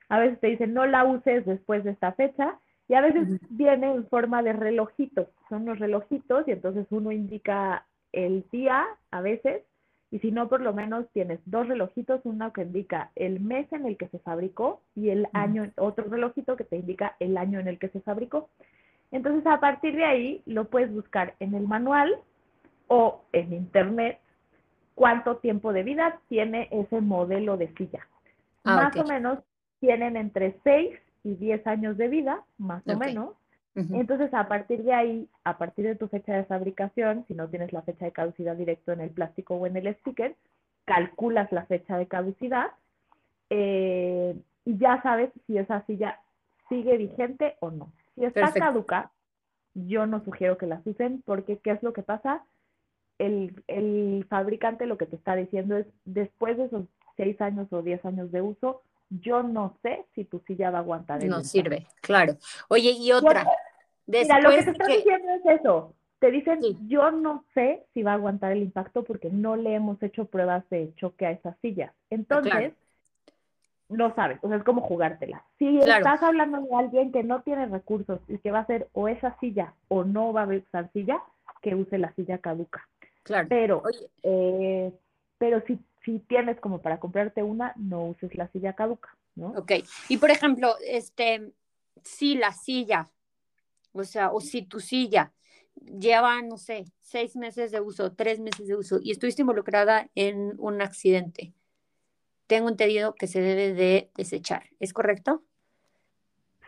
[0.08, 3.92] a veces te dice no la uses después de esta fecha y a veces viene
[3.92, 5.28] en forma de relojitos.
[5.48, 9.62] Son los relojitos y entonces uno indica el día a veces
[10.10, 13.86] y si no, por lo menos tienes dos relojitos, uno que indica el mes en
[13.86, 17.66] el que se fabricó y el año, otro relojito que te indica el año en
[17.66, 18.48] el que se fabricó.
[19.10, 22.16] Entonces, a partir de ahí, lo puedes buscar en el manual
[22.86, 24.20] o en internet
[24.94, 28.06] cuánto tiempo de vida tiene ese modelo de silla.
[28.64, 29.40] Ah, más o menos
[29.80, 33.30] tienen entre 6 y 10 años de vida, más o menos.
[33.74, 37.74] Entonces, a partir de ahí, a partir de tu fecha de fabricación, si no tienes
[37.74, 40.34] la fecha de caducidad directo en el plástico o en el sticker,
[40.86, 42.68] calculas la fecha de caducidad
[43.50, 44.34] eh,
[44.64, 46.20] y ya sabes si esa silla
[46.70, 47.92] sigue vigente o no.
[48.14, 49.10] Si está caduca,
[49.74, 52.44] yo no sugiero que la usen porque ¿qué es lo que pasa?
[53.18, 56.86] El, el fabricante lo que te está diciendo es, después de esos
[57.16, 60.80] 6 años o 10 años de uso, yo no sé si tu silla va a
[60.82, 61.24] aguantar.
[61.24, 62.36] no sirve, claro.
[62.68, 63.46] Oye, y otra.
[64.06, 65.94] Mira, lo que te están diciendo es eso.
[66.18, 70.02] Te dicen, yo no sé si va a aguantar el impacto porque no le hemos
[70.02, 71.92] hecho pruebas de choque a esa silla.
[71.92, 72.72] Ah, Entonces,
[73.88, 75.44] no sabes, o sea, es como jugártela.
[75.58, 79.08] Si estás hablando de alguien que no tiene recursos y que va a hacer o
[79.08, 81.22] esa silla o no va a usar silla,
[81.62, 82.88] que use la silla caduca.
[83.22, 83.48] Claro.
[83.48, 83.82] Pero,
[84.22, 84.92] eh,
[85.38, 89.48] pero si si tienes como para comprarte una, no uses la silla caduca, ¿no?
[89.48, 89.72] Ok.
[90.08, 91.50] Y por ejemplo, este,
[92.04, 93.10] si la silla,
[93.92, 95.32] o sea, o si tu silla
[95.74, 100.54] lleva, no sé, seis meses de uso, tres meses de uso y estuviste involucrada en
[100.58, 101.52] un accidente,
[102.46, 105.42] tengo entendido que se debe de desechar, ¿es correcto?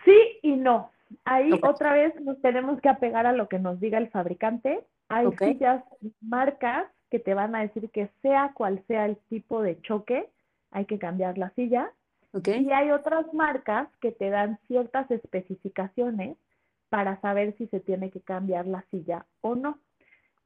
[0.05, 0.91] Sí y no.
[1.25, 4.85] Ahí otra vez nos tenemos que apegar a lo que nos diga el fabricante.
[5.09, 5.85] Hay sillas,
[6.21, 10.29] marcas que te van a decir que sea cual sea el tipo de choque,
[10.71, 11.93] hay que cambiar la silla.
[12.35, 16.37] Y hay otras marcas que te dan ciertas especificaciones
[16.89, 19.79] para saber si se tiene que cambiar la silla o no.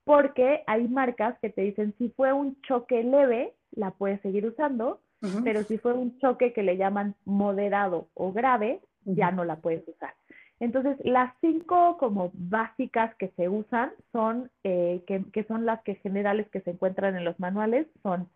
[0.05, 5.01] Porque hay marcas que te dicen si fue un choque leve, la puedes seguir usando,
[5.45, 9.87] pero si fue un choque que le llaman moderado o grave, ya no la puedes
[9.87, 10.15] usar.
[10.63, 16.49] Entonces, las cinco como básicas que se usan son, eh, que, son las que generales
[16.51, 18.29] que se encuentran en los manuales, son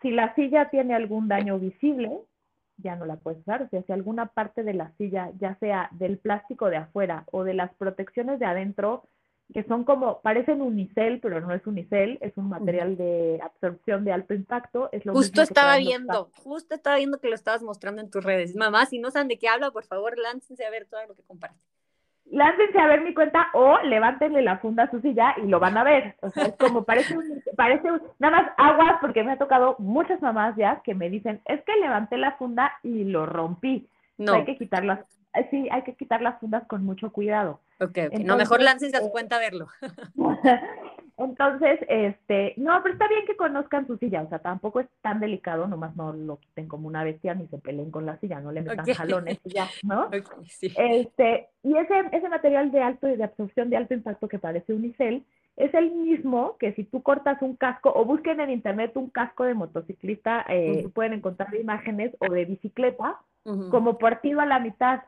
[0.00, 2.10] si la silla tiene algún daño visible,
[2.78, 3.60] ya no la puedes usar.
[3.60, 7.44] O sea, si alguna parte de la silla, ya sea del plástico de afuera o
[7.44, 9.02] de las protecciones de adentro,
[9.52, 14.12] que son como, parecen unicel, pero no es unicel, es un material de absorción de
[14.12, 14.88] alto impacto.
[14.92, 18.56] Es lo justo estaba viendo, justo estaba viendo que lo estabas mostrando en tus redes.
[18.56, 21.22] Mamá, si no saben de qué habla, por favor, láncense a ver todo lo que
[21.22, 21.58] comparte.
[22.26, 25.76] Láncense a ver mi cuenta o levántenle la funda a su silla y lo van
[25.76, 26.16] a ver.
[26.22, 27.14] O sea, es como parece
[27.56, 27.88] parece
[28.18, 31.76] nada más aguas porque me ha tocado muchas mamás ya que me dicen, es que
[31.76, 33.88] levanté la funda y lo rompí.
[34.16, 34.34] No.
[34.34, 35.00] hay que quitarlas,
[35.50, 37.60] sí, hay que quitar las fundas con mucho cuidado.
[37.82, 39.66] Ok, no, mejor láncense a su cuenta a verlo.
[41.18, 45.20] Entonces, este, no, pero está bien que conozcan su silla, o sea, tampoco es tan
[45.20, 48.50] delicado, nomás no lo quiten como una bestia ni se peleen con la silla, no
[48.50, 50.10] le metan jalones y ya, ¿no?
[50.76, 55.24] Este, y ese, ese material de alto de absorción de alto impacto que parece unicel
[55.56, 59.44] es el mismo que si tú cortas un casco o busquen en internet un casco
[59.44, 63.18] de motociclista, eh, pueden encontrar imágenes o de bicicleta,
[63.70, 65.00] como partido a la mitad.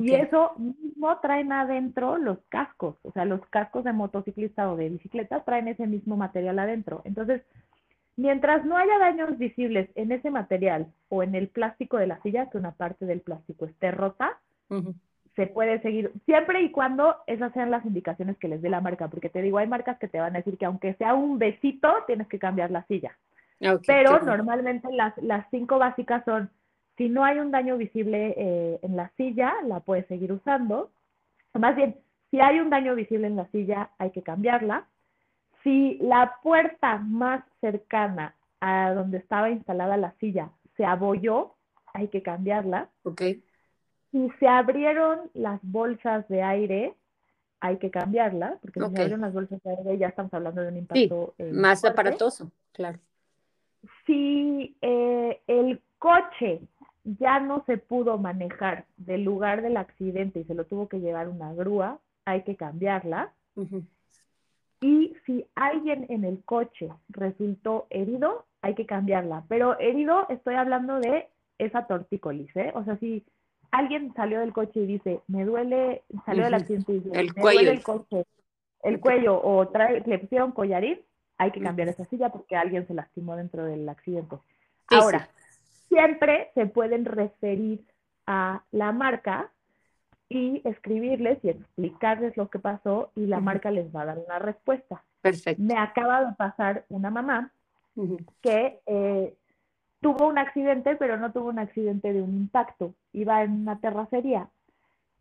[0.00, 4.88] Y eso mismo traen adentro los cascos, o sea, los cascos de motociclista o de
[4.88, 7.02] bicicleta traen ese mismo material adentro.
[7.04, 7.42] Entonces,
[8.16, 12.48] mientras no haya daños visibles en ese material o en el plástico de la silla,
[12.48, 14.38] que una parte del plástico esté rota,
[15.36, 19.08] se puede seguir, siempre y cuando esas sean las indicaciones que les dé la marca,
[19.08, 21.92] porque te digo, hay marcas que te van a decir que aunque sea un besito,
[22.06, 23.16] tienes que cambiar la silla.
[23.86, 26.50] Pero normalmente las, las cinco básicas son,
[26.96, 30.90] si no hay un daño visible eh, en la silla, la puedes seguir usando.
[31.54, 31.96] Más bien,
[32.30, 34.86] si hay un daño visible en la silla, hay que cambiarla.
[35.62, 41.54] Si la puerta más cercana a donde estaba instalada la silla se abolló,
[41.92, 42.88] hay que cambiarla.
[43.04, 43.22] Ok.
[44.10, 46.94] Si se abrieron las bolsas de aire,
[47.60, 50.68] hay que cambiarla, porque si se abrieron las bolsas de aire ya estamos hablando de
[50.68, 51.34] un impacto.
[51.38, 52.98] Eh, más aparatoso, claro.
[54.06, 56.60] Si eh, el coche
[57.04, 61.28] ya no se pudo manejar del lugar del accidente y se lo tuvo que llevar
[61.28, 63.32] una grúa, hay que cambiarla.
[64.82, 69.44] Y si alguien en el coche resultó herido, hay que cambiarla.
[69.48, 72.70] Pero herido, estoy hablando de esa tortícolis, ¿eh?
[72.74, 73.24] O sea, si
[73.70, 77.40] alguien salió del coche y dice, me duele, salió del accidente y dice, el me
[77.40, 77.60] cuello.
[77.60, 78.24] duele el coche,
[78.82, 81.00] el cuello, o trae, le pusieron collarín,
[81.38, 84.36] hay que cambiar esa silla porque alguien se lastimó dentro del accidente.
[84.88, 85.28] Ahora,
[85.94, 87.84] siempre se pueden referir
[88.26, 89.50] a la marca
[90.28, 94.38] y escribirles y explicarles lo que pasó y la marca les va a dar una
[94.38, 95.04] respuesta.
[95.20, 95.62] Perfecto.
[95.62, 97.50] Me acaba de pasar una mamá
[98.40, 99.34] que eh,
[100.00, 102.94] tuvo un accidente, pero no tuvo un accidente de un impacto.
[103.12, 104.48] Iba en una terracería,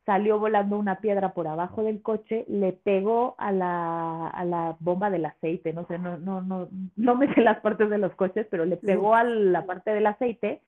[0.05, 5.09] salió volando una piedra por abajo del coche, le pegó a la, a la bomba
[5.09, 8.45] del aceite, no sé, no, no, no, no me sé las partes de los coches,
[8.49, 10.61] pero le pegó a la parte del aceite,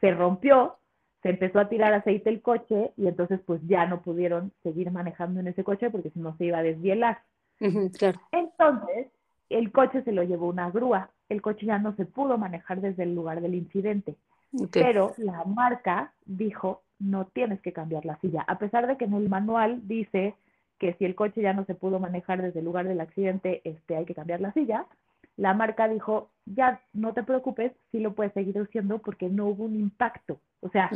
[0.00, 0.76] se rompió,
[1.22, 5.40] se empezó a tirar aceite el coche y entonces pues ya no pudieron seguir manejando
[5.40, 7.22] en ese coche porque si no se iba a desvielar.
[8.32, 9.06] Entonces,
[9.48, 13.04] el coche se lo llevó una grúa, el coche ya no se pudo manejar desde
[13.04, 14.16] el lugar del incidente,
[14.70, 19.14] pero la marca dijo, no tienes que cambiar la silla, a pesar de que en
[19.14, 20.34] el manual dice
[20.78, 23.96] que si el coche ya no se pudo manejar desde el lugar del accidente, este,
[23.96, 24.86] hay que cambiar la silla,
[25.36, 29.64] la marca dijo, ya no te preocupes, sí lo puedes seguir haciendo porque no hubo
[29.64, 30.38] un impacto.
[30.60, 30.90] O sea,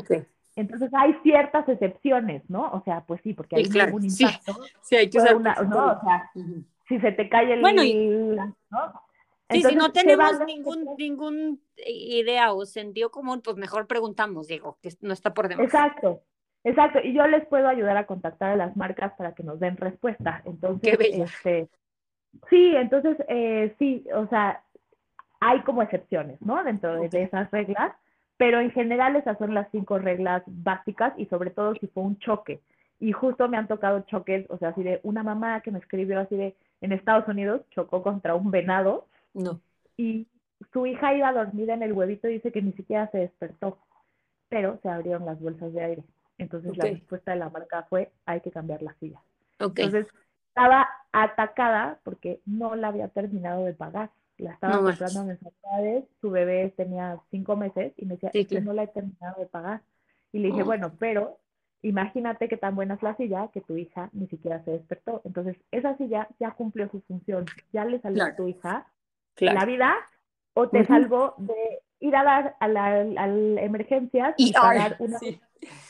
[0.57, 2.71] entonces hay ciertas excepciones, ¿no?
[2.71, 4.57] O sea, pues sí, porque hay hubo un impacto.
[4.81, 5.93] Sí, hay que usar una, ¿no?
[5.93, 6.31] O sea,
[6.89, 7.61] si se te cae el...
[7.61, 7.83] Bueno,
[8.71, 9.08] ¿no?
[9.51, 14.91] Sí, si no tenemos ningún, ningún idea o sentido común, pues mejor preguntamos, Diego, que
[15.01, 15.67] no está por demás.
[15.67, 16.23] Exacto.
[16.65, 19.77] Exacto, y yo les puedo ayudar a contactar a las marcas para que nos den
[19.77, 20.43] respuesta.
[20.45, 21.69] Entonces, este,
[22.51, 24.63] Sí, entonces, eh, sí, o sea,
[25.41, 26.63] hay como excepciones, ¿no?
[26.65, 27.93] Dentro de, esas reglas,
[28.37, 32.19] pero en general esas son las cinco reglas básicas y sobre todo si fue un
[32.19, 32.61] choque.
[33.01, 36.21] Y justo me han tocado choques, o sea, así de una mamá que me escribió
[36.21, 39.07] así de, en Estados Unidos chocó contra un venado.
[39.35, 39.61] No.
[39.97, 40.27] Y
[40.73, 43.79] su hija iba dormida en el huevito y dice que ni siquiera se despertó,
[44.49, 46.05] pero se abrieron las bolsas de aire.
[46.38, 49.21] Entonces la respuesta de la marca fue, hay que cambiar la silla.
[49.61, 49.87] Okay.
[49.87, 50.12] Entonces,
[50.49, 54.11] estaba atacada porque no la había terminado de pagar.
[54.37, 58.73] La estaba no comprando mensualidades, su bebé tenía cinco meses y me decía, que no
[58.73, 59.83] la he terminado de pagar.
[60.33, 60.67] Y le dije, oh.
[60.67, 61.38] bueno, pero
[61.83, 65.23] imagínate qué tan buena es la silla que tu hija ni siquiera se despertó.
[65.25, 68.87] Entonces, esa silla ya cumplió su función, ya le salió a tu hija
[69.40, 69.94] la vida
[70.55, 73.01] o te salvó de ir a dar a la,
[73.62, 75.18] emergencias y, pagar una,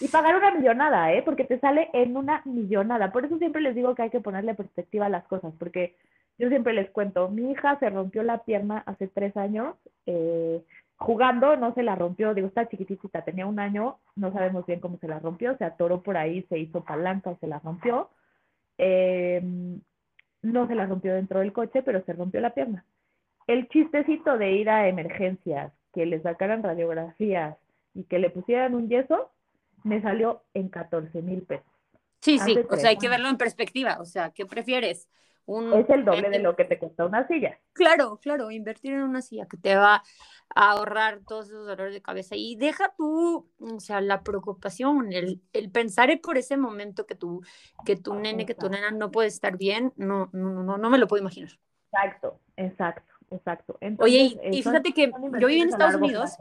[0.00, 1.22] y pagar una millonada, ¿eh?
[1.22, 3.12] Porque te sale en una millonada.
[3.12, 5.96] Por eso siempre les digo que hay que ponerle perspectiva a las cosas, porque
[6.38, 9.74] yo siempre les cuento, mi hija se rompió la pierna hace tres años,
[10.06, 10.62] eh,
[10.96, 14.98] jugando, no se la rompió, digo, está chiquitita, tenía un año, no sabemos bien cómo
[14.98, 18.11] se la rompió, se atoró por ahí, se hizo palanca se la rompió.
[18.78, 19.42] Eh,
[20.42, 22.84] no se la rompió dentro del coche, pero se rompió la pierna.
[23.48, 27.56] El chistecito de ir a emergencias, que le sacaran radiografías
[27.94, 29.32] y que le pusieran un yeso,
[29.84, 31.66] me salió en 14 mil pesos.
[32.20, 35.08] Sí, sí, o sea, hay que verlo en perspectiva, o sea, ¿qué prefieres?
[35.46, 37.58] Un, es el doble de lo que te cuesta una silla.
[37.72, 40.02] Claro, claro, invertir en una silla que te va
[40.54, 45.40] a ahorrar todos esos dolores de cabeza y deja tú, o sea, la preocupación, el,
[45.54, 47.40] el pensar por ese momento que tú,
[47.87, 50.98] que tu nene, que tu nena no puede estar bien, no, no, no, no me
[50.98, 51.52] lo puedo imaginar.
[51.90, 53.79] Exacto, exacto, exacto.
[53.99, 55.11] Oye, y, fíjate que
[55.41, 56.33] yo viví en Estados Unidos,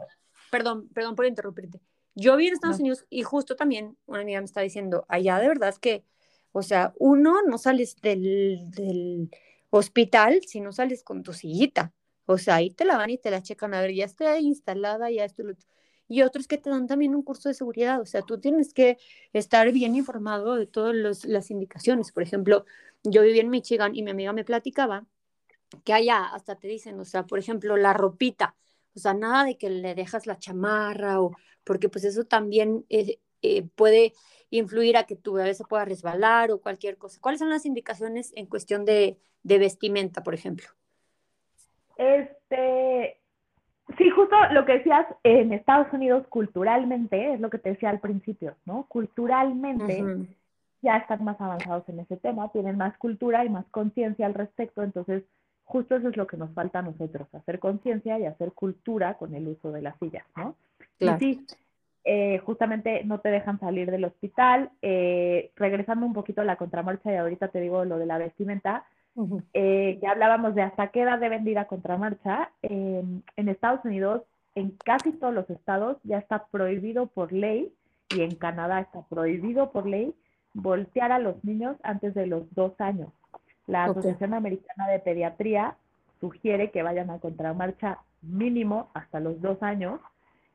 [0.50, 1.80] perdón, perdón por interrumpirte,
[2.14, 5.48] yo vi en Estados Unidos y justo también una amiga me está diciendo, allá de
[5.48, 6.04] verdad es que,
[6.52, 9.30] o sea, uno no sales del, del
[9.70, 11.92] hospital si no sales con tu sillita.
[12.26, 15.10] O sea, ahí te la van y te la checan a ver, ya está instalada,
[15.10, 15.54] ya esto, lo
[16.08, 18.00] y otros que te dan también un curso de seguridad.
[18.00, 18.98] O sea, tú tienes que
[19.32, 22.12] estar bien informado de todas las indicaciones.
[22.12, 22.64] Por ejemplo,
[23.04, 25.06] yo viví en Michigan y mi amiga me platicaba
[25.84, 28.54] que allá hasta te dicen, o sea, por ejemplo, la ropita,
[28.94, 31.32] o sea, nada de que le dejas la chamarra o
[31.64, 34.14] porque pues eso también eh, eh, puede
[34.50, 37.20] influir a que tu bebé se pueda resbalar o cualquier cosa.
[37.20, 40.66] ¿Cuáles son las indicaciones en cuestión de, vestimenta, por ejemplo?
[41.96, 43.20] Este,
[43.96, 48.00] Sí, justo lo que decías, en Estados Unidos culturalmente, es lo que te decía al
[48.00, 48.84] principio, ¿no?
[48.86, 50.04] Culturalmente
[50.82, 54.82] ya están más avanzados en ese tema, tienen más cultura y más conciencia al respecto,
[54.82, 55.24] entonces
[55.68, 59.34] justo eso es lo que nos falta a nosotros, hacer conciencia y hacer cultura con
[59.34, 60.56] el uso de las sillas, ¿no?
[60.98, 61.46] Y sí,
[62.04, 64.70] eh, justamente no te dejan salir del hospital.
[64.80, 68.86] Eh, regresando un poquito a la contramarcha y ahorita te digo lo de la vestimenta,
[69.52, 72.50] eh, ya hablábamos de hasta qué edad deben ir a contramarcha.
[72.62, 74.22] en Estados Unidos,
[74.54, 77.70] en casi todos los estados ya está prohibido por ley
[78.08, 80.14] y en Canadá está prohibido por ley
[80.54, 83.10] voltear a los niños antes de los dos años.
[83.68, 85.76] La Asociación Americana de Pediatría
[86.20, 90.00] sugiere que vayan a contramarcha mínimo hasta los dos años.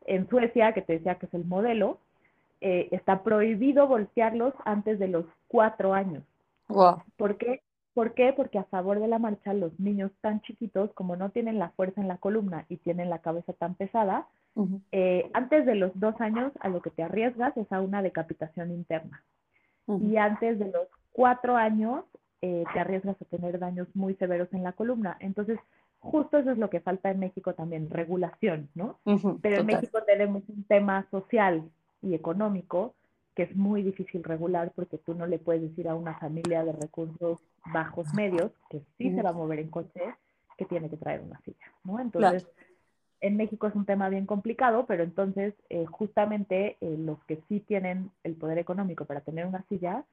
[0.05, 1.99] En Suecia, que te decía que es el modelo,
[2.59, 6.23] eh, está prohibido voltearlos antes de los cuatro años.
[7.15, 7.61] ¿Por qué?
[7.93, 8.33] ¿Por qué?
[8.35, 12.01] Porque a favor de la marcha los niños tan chiquitos, como no tienen la fuerza
[12.01, 14.25] en la columna y tienen la cabeza tan pesada,
[14.91, 18.71] eh, antes de los dos años a lo que te arriesgas es a una decapitación
[18.71, 19.21] interna.
[19.87, 22.05] Y antes de los cuatro años
[22.45, 25.15] eh, te arriesgas a tener daños muy severos en la columna.
[25.21, 25.57] Entonces,
[25.99, 28.99] justo eso es lo que falta en México también, regulación, ¿no?
[29.41, 31.63] Pero en México tenemos un tema social
[32.01, 32.95] y económico
[33.33, 36.73] que es muy difícil regular porque tú no le puedes decir a una familia de
[36.73, 37.39] recursos
[37.73, 40.01] bajos medios que sí se va a mover en coche
[40.57, 41.97] que tiene que traer una silla, ¿no?
[42.01, 42.45] Entonces,
[43.21, 47.61] en México es un tema bien complicado, pero entonces eh, justamente eh, los que sí
[47.61, 50.03] tienen el poder económico para tener una silla,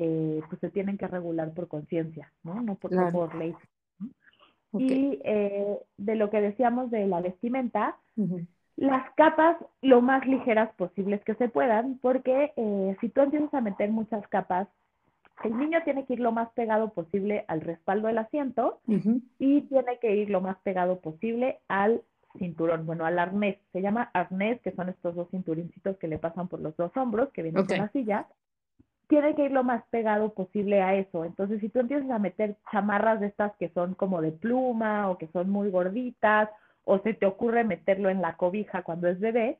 [0.00, 2.62] eh, pues se tienen que regular por conciencia, ¿no?
[2.62, 3.54] No por, por ley.
[4.72, 5.18] Y
[5.96, 7.96] de lo que decíamos de la vestimenta,
[8.76, 12.52] las capas lo más ligeras posibles que se puedan, porque
[13.00, 14.68] si tú empiezas a meter muchas capas,
[15.44, 18.80] el niño tiene que ir lo más pegado posible al respaldo del asiento
[19.38, 22.02] y tiene que ir lo más pegado posible al
[22.38, 23.58] cinturón, bueno, al arnés.
[23.72, 27.30] Se llama arnés, que son estos dos cinturincitos que le pasan por los dos hombros,
[27.30, 28.26] que vienen con la silla.
[29.08, 31.24] Tiene que ir lo más pegado posible a eso.
[31.24, 35.18] Entonces, si tú empiezas a meter chamarras de estas que son como de pluma o
[35.18, 36.50] que son muy gorditas,
[36.84, 39.58] o se te ocurre meterlo en la cobija cuando es bebé,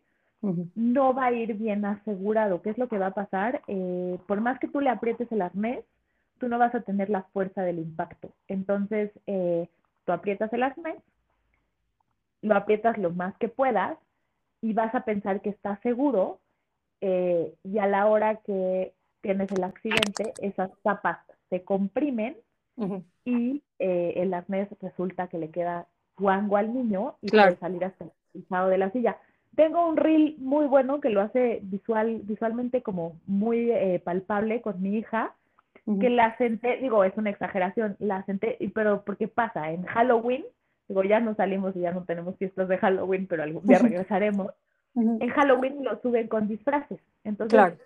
[0.75, 2.63] no va a ir bien asegurado.
[2.63, 3.61] ¿Qué es lo que va a pasar?
[3.67, 5.85] Eh, por más que tú le aprietes el arnés,
[6.39, 8.31] tú no vas a tener la fuerza del impacto.
[8.47, 9.69] Entonces, eh,
[10.05, 10.97] tú aprietas el arnés,
[12.41, 13.99] lo aprietas lo más que puedas
[14.63, 16.39] y vas a pensar que estás seguro
[17.01, 21.19] eh, y a la hora que tienes el accidente, esas tapas
[21.51, 22.37] se comprimen
[23.25, 28.05] y eh, el arnés resulta que le queda guango al niño y puede salir hasta
[28.35, 29.17] el lado de la silla.
[29.57, 34.81] Tengo un reel muy bueno que lo hace visual, visualmente como muy eh, palpable con
[34.81, 35.35] mi hija,
[36.01, 40.45] que la senté, digo, es una exageración, la senté, pero porque pasa, en Halloween
[40.89, 44.53] Digo, ya no salimos y ya no tenemos fiestas de Halloween, pero algún día regresaremos.
[44.95, 46.99] En Halloween lo suben con disfraces.
[47.23, 47.79] Entonces,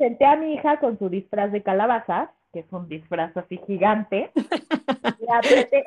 [0.00, 4.30] senté a mi hija con su disfraz de calabaza, que es un disfraz así gigante.
[4.34, 5.86] le, apreté,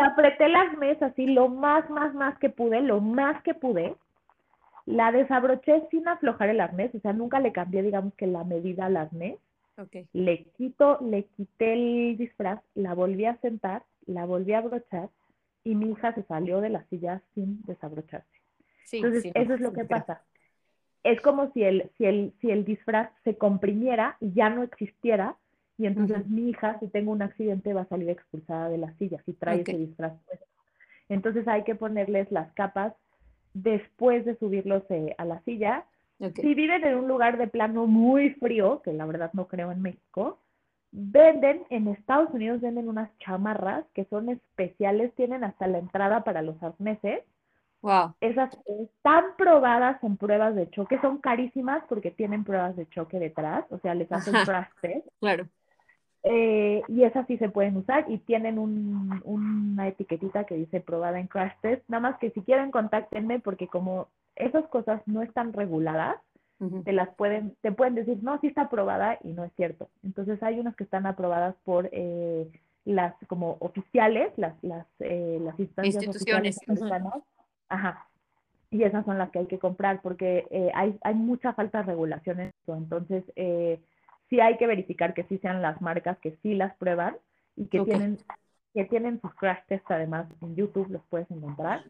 [0.00, 3.96] apreté las mesas así lo más, más, más que pude, lo más que pude.
[4.84, 8.86] La desabroché sin aflojar el arnés, o sea, nunca le cambié, digamos que la medida
[8.86, 9.38] al arnés.
[10.12, 15.08] Le quito, le quité el disfraz, la volví a sentar la volví a abrochar
[15.64, 18.28] y mi hija se salió de la silla sin desabrocharse.
[18.90, 20.22] Entonces, eso es lo que pasa.
[21.04, 25.36] Es como si el, si, el, si el disfraz se comprimiera y ya no existiera,
[25.78, 29.20] y entonces mi hija, si tengo un accidente, va a salir expulsada de la silla,
[29.24, 30.46] si trae ese disfraz puesto.
[31.08, 32.94] Entonces hay que ponerles las capas
[33.52, 35.84] después de subirlos eh, a la silla.
[36.36, 39.82] Si viven en un lugar de plano muy frío, que la verdad no creo en
[39.82, 40.38] México,
[40.94, 46.42] Venden, en Estados Unidos venden unas chamarras que son especiales, tienen hasta la entrada para
[46.42, 47.22] los arneses.
[47.82, 48.14] Wow.
[48.20, 53.64] Esas están probadas en pruebas de choque, son carísimas porque tienen pruebas de choque detrás,
[53.70, 55.06] o sea, les hacen crash test.
[55.20, 55.48] Claro.
[56.24, 61.18] Eh, y esas sí se pueden usar y tienen un, una etiquetita que dice probada
[61.18, 61.82] en crash test.
[61.88, 64.06] Nada más que si quieren, contáctenme porque como
[64.36, 66.16] esas cosas no están reguladas,
[66.84, 69.88] te las pueden, te pueden decir, no, sí está aprobada y no es cierto.
[70.04, 72.48] Entonces hay unas que están aprobadas por eh,
[72.84, 76.60] las como oficiales, las, las, eh, las instancias instituciones
[77.72, 78.06] Ajá.
[78.70, 81.84] Y esas son las que hay que comprar porque eh, hay, hay mucha falta de
[81.84, 82.74] regulación en eso.
[82.74, 83.24] Entonces,
[84.30, 87.16] sí hay que verificar que sí sean las marcas que sí las prueban
[87.54, 88.18] y que tienen
[88.72, 91.84] que tienen sus crash tests además en YouTube los puedes encontrar.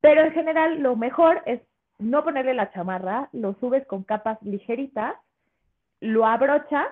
[0.00, 1.60] Pero en general lo mejor es
[1.98, 5.14] no ponerle la chamarra, lo subes con capas ligeritas,
[6.00, 6.88] lo abrochas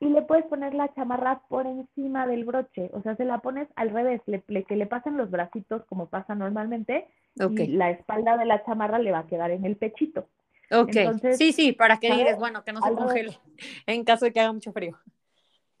[0.00, 3.68] y le puedes poner la chamarra por encima del broche, o sea, se la pones
[3.76, 8.46] al revés, le, que le pasen los bracitos como pasa normalmente y la espalda de
[8.46, 10.26] la chamarra le va a quedar en el pechito.
[10.72, 10.92] Ok,
[11.32, 13.38] sí, sí, para que digas, bueno, que no se congele
[13.86, 14.96] en caso de que haga mucho frío.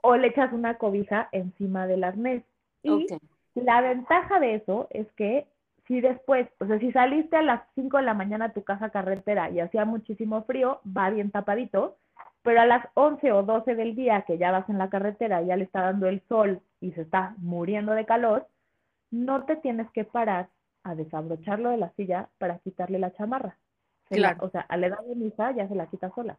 [0.02, 2.42] O le echas una cobija encima del arnés.
[2.82, 3.06] Y
[3.54, 5.46] la ventaja de eso es que
[5.86, 8.90] si después, o sea, si saliste a las 5 de la mañana a tu casa
[8.90, 11.96] carretera y hacía muchísimo frío, va bien tapadito,
[12.42, 15.56] pero a las 11 o 12 del día que ya vas en la carretera, ya
[15.56, 18.48] le está dando el sol y se está muriendo de calor,
[19.10, 20.48] no te tienes que parar
[20.82, 23.58] a desabrocharlo de la silla para quitarle la chamarra.
[24.08, 24.44] Claro.
[24.44, 26.38] o sea, a la edad de misa ya se la quita sola.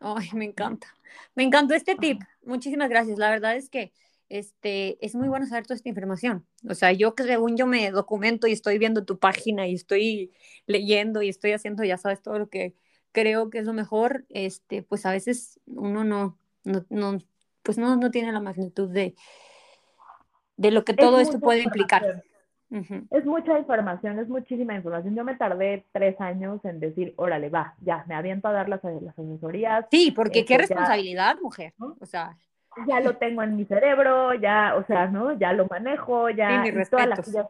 [0.00, 0.88] Ay, me encanta.
[1.34, 2.20] Me encantó este tip.
[2.44, 3.18] Muchísimas gracias.
[3.18, 3.92] La verdad es que
[4.28, 6.46] este, es muy bueno saber toda esta información.
[6.68, 10.32] O sea, yo que según yo me documento y estoy viendo tu página y estoy
[10.66, 12.74] leyendo y estoy haciendo, ya sabes, todo lo que
[13.12, 17.18] creo que es lo mejor, este, pues a veces uno no, no, no
[17.62, 19.14] pues no, no tiene la magnitud de,
[20.56, 22.22] de lo que todo esto puede implicar.
[22.70, 25.14] Es mucha información, es muchísima información.
[25.14, 28.84] Yo me tardé tres años en decir, órale, va, ya, me aviento a dar las,
[28.84, 29.86] las asesorías.
[29.90, 32.36] Sí, porque qué este, responsabilidad, mujer, O sea.
[32.86, 35.36] Ya lo tengo en mi cerebro, ya, o sea, ¿no?
[35.38, 36.64] Ya lo manejo, ya.
[36.66, 37.46] y, todas las sillas,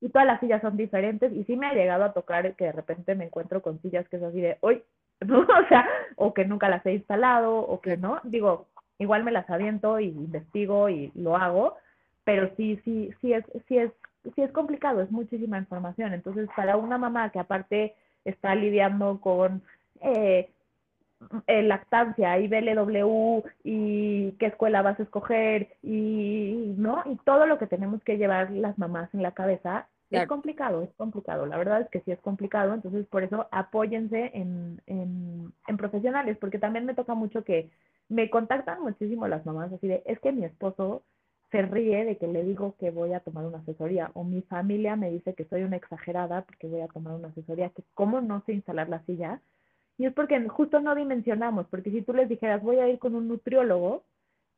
[0.00, 1.32] y todas las sillas son diferentes.
[1.32, 4.16] Y sí me ha llegado a tocar que de repente me encuentro con sillas que
[4.16, 4.82] es así de, hoy,
[5.26, 5.40] ¿no?
[5.40, 8.20] O sea, o que nunca las he instalado, o que no.
[8.24, 8.66] Digo,
[8.98, 11.76] igual me las aviento y investigo y lo hago,
[12.24, 13.92] pero sí, sí, sí es, sí es
[14.34, 16.12] sí es complicado, es muchísima información.
[16.12, 17.94] Entonces, para una mamá que aparte
[18.24, 19.62] está lidiando con
[20.02, 20.50] eh,
[21.46, 27.58] eh lactancia y BLW y qué escuela vas a escoger y no y todo lo
[27.58, 31.46] que tenemos que llevar las mamás en la cabeza es complicado, es complicado.
[31.46, 32.74] La verdad es que sí es complicado.
[32.74, 37.70] Entonces, por eso apóyense en, en, en profesionales, porque también me toca mucho que
[38.08, 41.04] me contactan muchísimo las mamás así de, es que mi esposo
[41.50, 44.96] se ríe de que le digo que voy a tomar una asesoría o mi familia
[44.96, 48.42] me dice que soy una exagerada porque voy a tomar una asesoría, que cómo no
[48.46, 49.40] sé instalar la silla.
[49.98, 53.14] Y es porque justo no dimensionamos, porque si tú les dijeras voy a ir con
[53.14, 54.04] un nutriólogo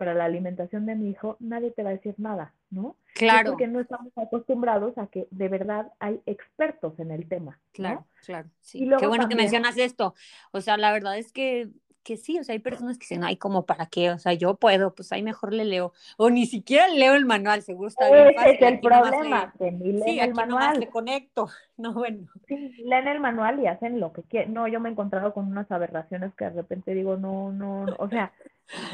[0.03, 2.97] para la alimentación de mi hijo, nadie te va a decir nada, ¿no?
[3.15, 3.51] Claro.
[3.51, 7.61] porque no estamos acostumbrados a que de verdad hay expertos en el tema.
[7.71, 8.49] Claro, claro.
[8.59, 8.91] Sí.
[8.99, 10.17] Qué bueno que mencionas esto.
[10.51, 11.69] O sea, la verdad es que
[12.03, 14.55] que sí, o sea, hay personas que dicen, ay, como para qué, o sea, yo
[14.55, 18.35] puedo, pues ahí mejor le leo, o ni siquiera leo el manual, se gusta bien
[18.35, 18.53] fácil.
[18.53, 20.81] Es el problema, que ni leen sí, el manual.
[20.81, 22.29] le conecto, no, bueno.
[22.49, 24.55] Sí, leen el manual y hacen lo que quieren.
[24.55, 27.97] No, yo me he encontrado con unas aberraciones que de repente digo, no, no, no.
[27.99, 28.33] o sea,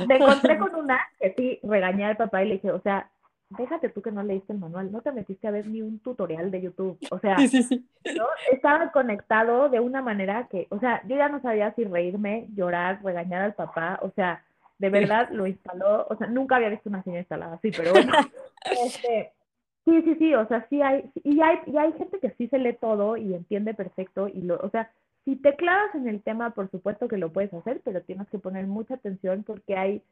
[0.06, 3.10] me encontré con una que sí regañé al papá y le dije, o sea,
[3.50, 6.50] déjate tú que no leíste el manual, no te metiste a ver ni un tutorial
[6.50, 6.98] de YouTube.
[7.10, 7.36] O sea,
[8.16, 8.26] ¿no?
[8.52, 13.00] estaba conectado de una manera que, o sea, yo ya no sabía si reírme, llorar,
[13.02, 14.44] regañar al papá, o sea,
[14.78, 18.12] de verdad lo instaló, o sea, nunca había visto una silla instalada así, pero bueno,
[18.84, 19.32] este,
[19.84, 22.58] sí, sí, sí, o sea, sí hay, y hay, y hay gente que sí se
[22.58, 24.90] lee todo y entiende perfecto, y lo, o sea,
[25.24, 28.38] si te clavas en el tema, por supuesto que lo puedes hacer, pero tienes que
[28.38, 30.02] poner mucha atención porque hay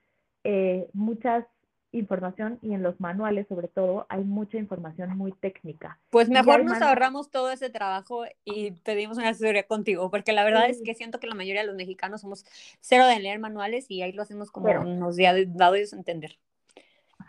[0.45, 1.47] eh, muchas
[1.93, 5.99] información y en los manuales sobre todo hay mucha información muy técnica.
[6.11, 10.69] Pues mejor nos ahorramos todo ese trabajo y pedimos una asesoría contigo, porque la verdad
[10.69, 12.45] es que siento que la mayoría de los mexicanos somos
[12.81, 16.39] cero de leer manuales y ahí lo hacemos como nos ha dado a entender.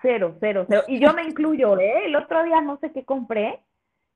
[0.02, 0.84] Cero, cero, cero.
[0.88, 2.06] Y yo me incluyo, ¿eh?
[2.06, 3.62] El otro día no sé qué compré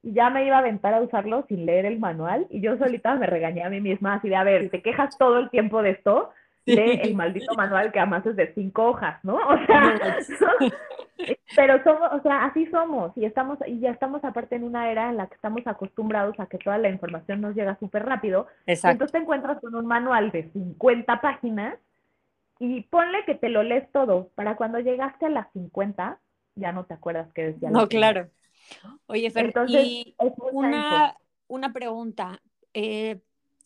[0.04, 3.16] y ya me iba a aventar a usarlo sin leer el manual y yo solita
[3.16, 5.92] me regañé a mí misma así de, a ver, te quejas todo el tiempo de
[5.92, 6.32] esto,
[6.66, 9.36] de el maldito manual que además es de cinco hojas, ¿no?
[9.36, 9.98] O sea,
[11.56, 15.10] pero somos, o sea, así somos y estamos y ya estamos aparte en una era
[15.10, 18.48] en la que estamos acostumbrados a que toda la información nos llega súper rápido.
[18.66, 18.94] Exacto.
[18.94, 21.78] Entonces te encuentras con un manual de 50 páginas
[22.60, 24.30] y ponle que te lo lees todo.
[24.36, 26.20] Para cuando llegaste a las 50,
[26.56, 27.72] ya no te acuerdas qué decía.
[27.72, 28.30] No, claro.
[29.08, 30.16] Oye, Fer, Entonces, y
[30.52, 31.16] una,
[31.48, 32.40] una pregunta.
[32.74, 33.20] Eh,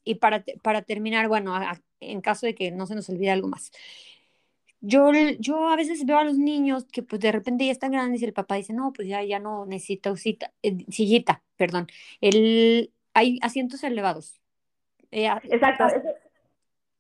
[0.06, 1.54] y para, para terminar, bueno,
[2.00, 3.72] en caso de que no se nos olvide algo más.
[4.82, 8.22] Yo, yo a veces veo a los niños que pues de repente ya están grandes
[8.22, 11.88] y el papá dice, no, pues ya, ya no necesita usita, eh, sillita, perdón.
[12.22, 14.40] El, hay asientos elevados.
[15.12, 15.86] Eh, Exacto.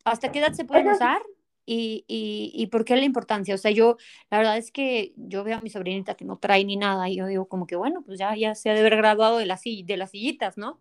[0.03, 1.21] Hasta, qué edad se pueden usar?
[1.67, 3.55] Y, y, y, por qué la importancia?
[3.55, 3.97] O sea, yo,
[4.29, 7.17] la verdad es que yo veo a mi sobrinita que no trae ni nada y
[7.17, 9.61] yo digo como que, bueno, pues ya, ya se ha de haber graduado de las,
[9.63, 10.79] de las sillitas, ¿no?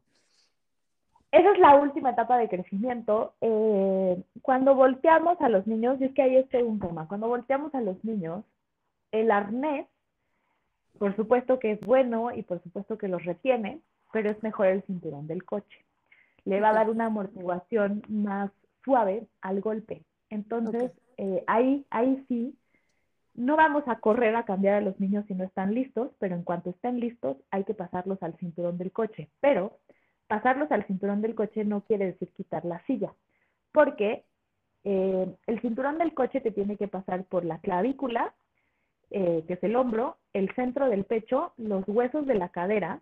[1.34, 3.34] Esa es la última etapa de crecimiento.
[3.40, 7.74] Eh, cuando volteamos a los niños, y es que ahí está un tema, cuando volteamos
[7.74, 8.44] a los niños,
[9.10, 9.88] el arnés,
[10.96, 13.80] por supuesto que es bueno y por supuesto que los retiene,
[14.12, 15.84] pero es mejor el cinturón del coche.
[16.44, 18.52] Le va a dar una amortiguación más
[18.84, 20.04] suave al golpe.
[20.30, 22.56] Entonces, eh, ahí, ahí sí,
[23.34, 26.44] no vamos a correr a cambiar a los niños si no están listos, pero en
[26.44, 29.28] cuanto estén listos hay que pasarlos al cinturón del coche.
[29.40, 29.78] Pero
[30.26, 33.12] pasarlos al cinturón del coche no quiere decir quitar la silla,
[33.72, 34.24] porque
[34.84, 38.34] eh, el cinturón del coche te tiene que pasar por la clavícula,
[39.10, 43.00] eh, que es el hombro, el centro del pecho, los huesos de la cadera,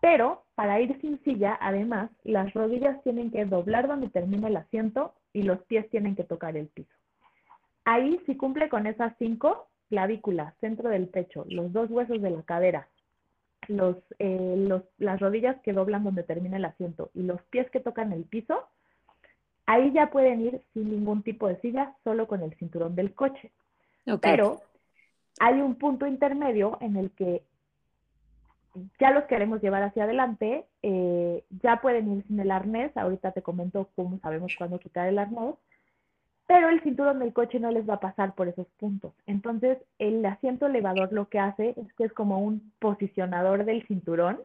[0.00, 5.14] pero para ir sin silla, además, las rodillas tienen que doblar donde termina el asiento
[5.32, 6.92] y los pies tienen que tocar el piso.
[7.84, 12.42] Ahí, si cumple con esas cinco, clavícula, centro del pecho, los dos huesos de la
[12.42, 12.88] cadera,
[13.68, 18.12] los, eh, las rodillas que doblan donde termina el asiento y los pies que tocan
[18.12, 18.66] el piso,
[19.66, 23.50] ahí ya pueden ir sin ningún tipo de silla, solo con el cinturón del coche.
[24.20, 24.60] Pero
[25.38, 27.42] hay un punto intermedio en el que
[28.98, 33.42] ya los queremos llevar hacia adelante, eh, ya pueden ir sin el arnés, ahorita te
[33.42, 35.54] comento cómo sabemos cuándo quitar el arnés,
[36.52, 39.14] pero el cinturón del coche no les va a pasar por esos puntos.
[39.24, 44.38] Entonces, el asiento elevador lo que hace es que es como un posicionador del cinturón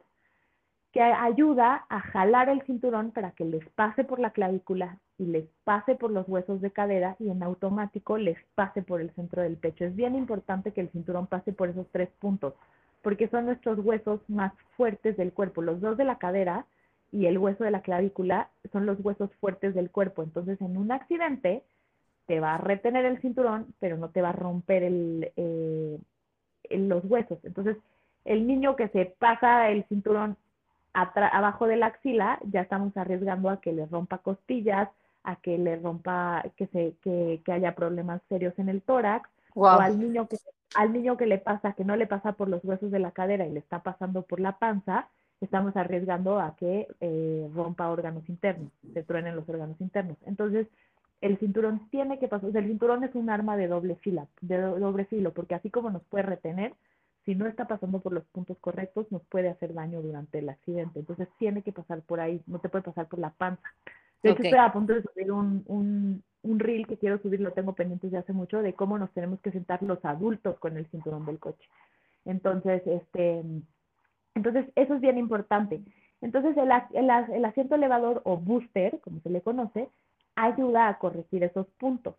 [0.93, 5.43] que ayuda a jalar el cinturón para que les pase por la clavícula y les
[5.65, 9.57] pase por los huesos de cadera y en automático les pase por el centro del
[9.57, 9.83] pecho.
[9.83, 12.53] Es bien importante que el cinturón pase por esos tres puntos
[13.01, 15.61] porque son nuestros huesos más fuertes del cuerpo.
[15.61, 16.65] Los dos de la cadera
[17.11, 20.23] y el hueso de la clavícula son los huesos fuertes del cuerpo.
[20.23, 21.63] Entonces, en un accidente,
[22.27, 25.99] te va a retener el cinturón, pero no te va a romper el, eh,
[26.69, 27.39] los huesos.
[27.43, 27.77] Entonces,
[28.25, 30.37] el niño que se pasa el cinturón
[30.93, 34.89] abajo de la axila, ya estamos arriesgando a que le rompa costillas,
[35.23, 39.67] a que le rompa, que, se, que, que haya problemas serios en el tórax, o
[39.67, 40.37] al niño que
[40.75, 43.45] al niño que le pasa, que no le pasa por los huesos de la cadera
[43.45, 45.07] y le está pasando por la panza,
[45.41, 50.17] estamos arriesgando a que eh, rompa órganos internos, se truenen los órganos internos.
[50.25, 50.67] Entonces,
[51.21, 55.05] el cinturón tiene que pasar, el cinturón es un arma de doble fila, de doble
[55.05, 56.73] filo, porque así como nos puede retener,
[57.25, 60.99] si no está pasando por los puntos correctos, nos puede hacer daño durante el accidente.
[60.99, 63.61] Entonces, tiene que pasar por ahí, no te puede pasar por la panza.
[64.23, 67.51] De hecho, estoy a punto de subir un, un, un reel que quiero subir, lo
[67.51, 70.87] tengo pendiente desde hace mucho, de cómo nos tenemos que sentar los adultos con el
[70.87, 71.67] cinturón del coche.
[72.23, 73.43] Entonces, este,
[74.33, 75.81] entonces eso es bien importante.
[76.21, 79.89] Entonces, el, el, asiento elevador o booster, como se le conoce,
[80.37, 82.15] ayuda a corregir esos puntos.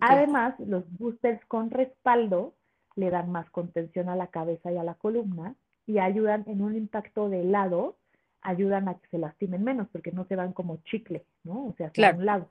[0.00, 2.54] Además, los boosters con respaldo
[2.94, 5.54] le dan más contención a la cabeza y a la columna
[5.86, 7.96] y ayudan en un impacto de lado,
[8.42, 11.66] ayudan a que se lastimen menos porque no se van como chicle, ¿no?
[11.66, 12.48] O sea, hacia un lado.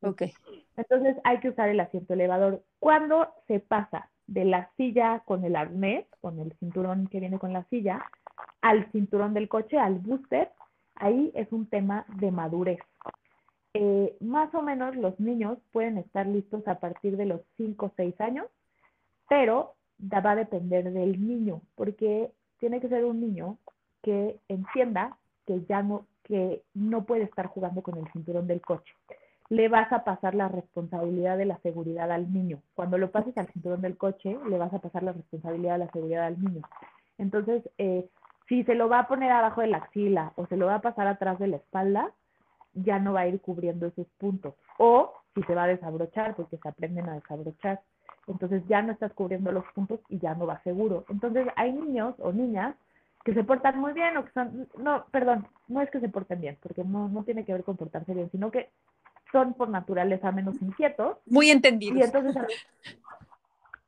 [0.00, 0.32] Okay.
[0.76, 2.62] Entonces hay que usar el asiento elevador.
[2.78, 7.52] Cuando se pasa de la silla con el arnés, con el cinturón que viene con
[7.52, 8.04] la silla,
[8.60, 10.50] al cinturón del coche, al booster,
[10.94, 12.78] ahí es un tema de madurez.
[13.78, 17.92] Eh, más o menos los niños pueden estar listos a partir de los 5 o
[17.96, 18.46] 6 años,
[19.28, 23.58] pero va a depender del niño, porque tiene que ser un niño
[24.02, 25.16] que entienda
[25.46, 28.92] que ya no, que no puede estar jugando con el cinturón del coche
[29.48, 32.60] le vas a pasar la responsabilidad de la seguridad al niño.
[32.74, 35.92] Cuando lo pases al cinturón del coche, le vas a pasar la responsabilidad de la
[35.92, 36.62] seguridad al niño.
[37.18, 38.08] Entonces, eh,
[38.48, 40.82] si se lo va a poner abajo de la axila o se lo va a
[40.82, 42.12] pasar atrás de la espalda,
[42.76, 44.54] ya no va a ir cubriendo esos puntos.
[44.78, 47.80] O si se va a desabrochar, porque se aprenden a desabrochar.
[48.26, 51.04] Entonces ya no estás cubriendo los puntos y ya no va seguro.
[51.08, 52.74] Entonces hay niños o niñas
[53.24, 56.40] que se portan muy bien o que son, no, perdón, no es que se porten
[56.40, 58.70] bien, porque no, no tiene que ver con portarse bien, sino que
[59.32, 61.18] son por naturaleza menos inquietos.
[61.26, 61.98] Muy entendidos.
[61.98, 62.36] Y entonces,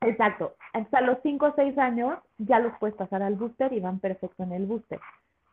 [0.01, 4.01] exacto, hasta los 5 o 6 años ya los puedes pasar al booster y van
[4.01, 5.01] perfecto en el booster.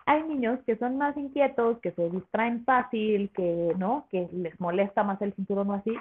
[0.06, 5.04] Hay niños que son más inquietos, que se distraen fácil, que no, que les molesta
[5.04, 5.96] más el cinturón o así,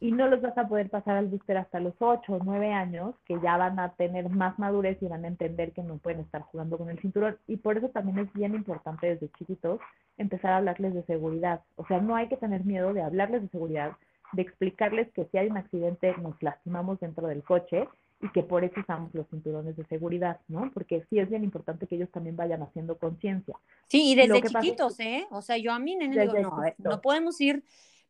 [0.00, 3.14] y no los vas a poder pasar al booster hasta los 8 o 9 años,
[3.24, 6.42] que ya van a tener más madurez y van a entender que no pueden estar
[6.42, 7.38] jugando con el cinturón.
[7.48, 9.80] Y por eso también es bien importante desde chiquitos
[10.16, 11.62] empezar a hablarles de seguridad.
[11.76, 13.92] O sea, no hay que tener miedo de hablarles de seguridad,
[14.32, 17.88] de explicarles que si hay un accidente nos lastimamos dentro del coche
[18.24, 20.70] y que por eso usamos los cinturones de seguridad, ¿no?
[20.72, 23.54] Porque sí es bien importante que ellos también vayan haciendo conciencia.
[23.88, 25.26] Sí, y desde chiquitos, ¿eh?
[25.30, 27.62] O sea, yo a mí, nene, digo, no, a ver, no podemos ir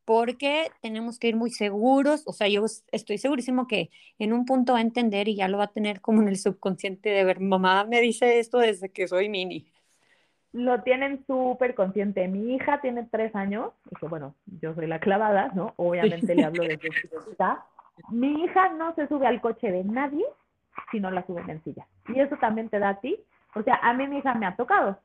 [0.04, 4.74] porque tenemos que ir muy seguros, o sea, yo estoy segurísimo que en un punto
[4.74, 7.40] va a entender y ya lo va a tener como en el subconsciente de ver,
[7.40, 9.66] mamá me dice esto desde que soy mini.
[10.52, 12.28] Lo tienen súper consciente.
[12.28, 15.72] Mi hija tiene tres años, y que bueno, yo soy la clavada, ¿no?
[15.76, 16.78] Obviamente le hablo de
[17.28, 17.66] está.
[18.11, 20.24] Mi hija no se sube al coche de nadie
[20.90, 21.86] si no la suben en silla.
[22.09, 23.18] Y eso también te da a ti.
[23.55, 24.99] O sea, a mí mi hija me ha tocado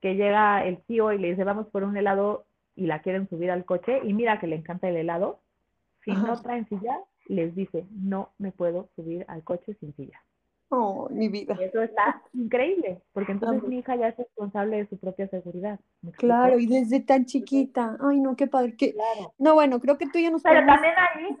[0.00, 2.44] que llega el tío y le dice, vamos por un helado
[2.74, 5.40] y la quieren subir al coche y mira que le encanta el helado,
[6.04, 10.20] Si no traen silla, les dice, no me puedo subir al coche sin silla.
[10.68, 11.56] Oh, mi vida.
[11.58, 15.78] Y eso está increíble, porque entonces mi hija ya es responsable de su propia seguridad.
[16.16, 17.96] Claro, y desde tan chiquita.
[18.00, 18.76] Ay, no, qué padre.
[19.38, 21.36] No, bueno, creo que tú ya nos Pero también ahí,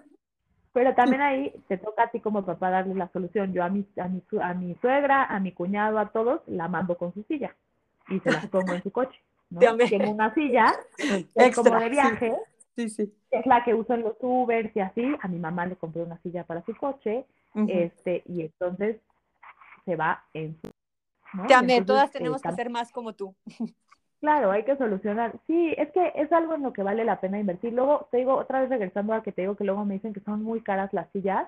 [0.76, 3.50] pero también ahí te toca a ti como papá darle la solución.
[3.54, 6.98] Yo a mi, a mi, a mi suegra, a mi cuñado, a todos, la mando
[6.98, 7.56] con su silla
[8.10, 9.18] y se las pongo en su coche.
[9.48, 9.60] ¿no?
[9.78, 10.74] Tengo una silla,
[11.34, 12.36] es como de viaje,
[12.76, 13.10] sí, sí.
[13.30, 15.16] es la que uso en los Ubers y así.
[15.22, 17.24] A mi mamá le compré una silla para su coche,
[17.54, 18.98] este, y entonces
[19.86, 20.68] se va en su...
[21.32, 21.86] ¿no?
[21.86, 23.34] todas tenemos que ser más como tú.
[24.26, 25.38] Claro, hay que solucionar.
[25.46, 27.72] Sí, es que es algo en lo que vale la pena invertir.
[27.72, 30.18] Luego, te digo, otra vez regresando a que te digo que luego me dicen que
[30.18, 31.46] son muy caras las sillas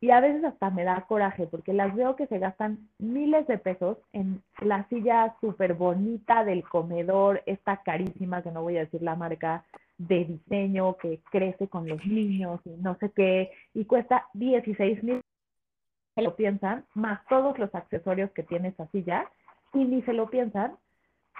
[0.00, 3.58] y a veces hasta me da coraje porque las veo que se gastan miles de
[3.58, 9.00] pesos en la silla súper bonita del comedor, esta carísima, que no voy a decir
[9.00, 9.64] la marca,
[9.96, 15.20] de diseño que crece con los niños y no sé qué, y cuesta 16 mil
[16.16, 19.30] lo piensan, más todos los accesorios que tiene esa silla,
[19.72, 20.76] y ni se lo piensan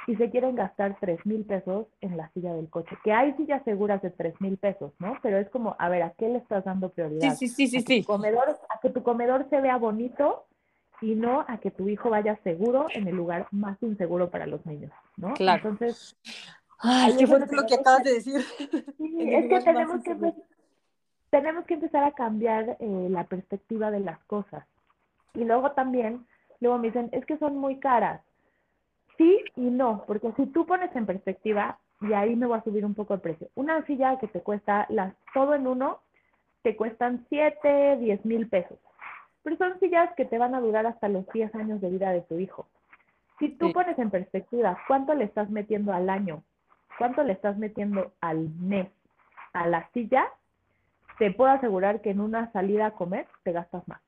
[0.06, 2.96] y se quieren gastar 3 mil pesos en la silla del coche.
[3.02, 5.16] Que hay sillas seguras de 3 mil pesos, ¿no?
[5.22, 7.34] Pero es como, a ver, ¿a qué le estás dando prioridad?
[7.34, 8.00] Sí, sí, sí, sí.
[8.00, 10.44] A, comedor, a que tu comedor se vea bonito
[11.00, 14.64] y no a que tu hijo vaya seguro en el lugar más inseguro para los
[14.66, 15.34] niños, ¿no?
[15.34, 15.70] Claro.
[15.70, 16.16] Entonces...
[16.78, 18.40] Ay, qué fuerte lo que acabas de decir.
[18.98, 20.34] Sí, es que tenemos que
[21.30, 24.64] tenemos que empezar a cambiar eh, la perspectiva de las cosas.
[25.34, 26.24] Y luego también,
[26.60, 28.20] luego me dicen, es que son muy caras.
[29.16, 32.84] Sí y no, porque si tú pones en perspectiva, y ahí me voy a subir
[32.84, 36.00] un poco el precio, una silla que te cuesta las, todo en uno,
[36.62, 38.78] te cuestan 7, 10 mil pesos.
[39.42, 42.22] Pero son sillas que te van a durar hasta los 10 años de vida de
[42.22, 42.66] tu hijo.
[43.38, 46.42] Si tú pones en perspectiva cuánto le estás metiendo al año,
[46.98, 48.88] cuánto le estás metiendo al mes
[49.52, 50.26] a la silla,
[51.18, 54.00] te puedo asegurar que en una salida a comer te gastas más,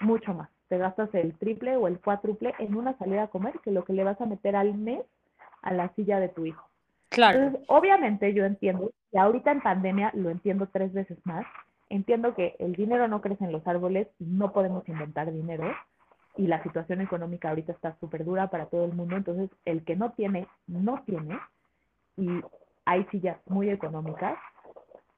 [0.00, 0.50] mucho más.
[0.68, 3.92] Te gastas el triple o el cuádruple en una salida a comer que lo que
[3.92, 5.02] le vas a meter al mes
[5.62, 6.64] a la silla de tu hijo.
[7.08, 7.38] Claro.
[7.38, 11.46] Entonces, obviamente yo entiendo, y ahorita en pandemia lo entiendo tres veces más,
[11.88, 15.72] entiendo que el dinero no crece en los árboles y no podemos inventar dinero
[16.36, 19.96] y la situación económica ahorita está súper dura para todo el mundo, entonces el que
[19.96, 21.38] no tiene, no tiene
[22.16, 22.28] y
[22.84, 24.38] hay sillas muy económicas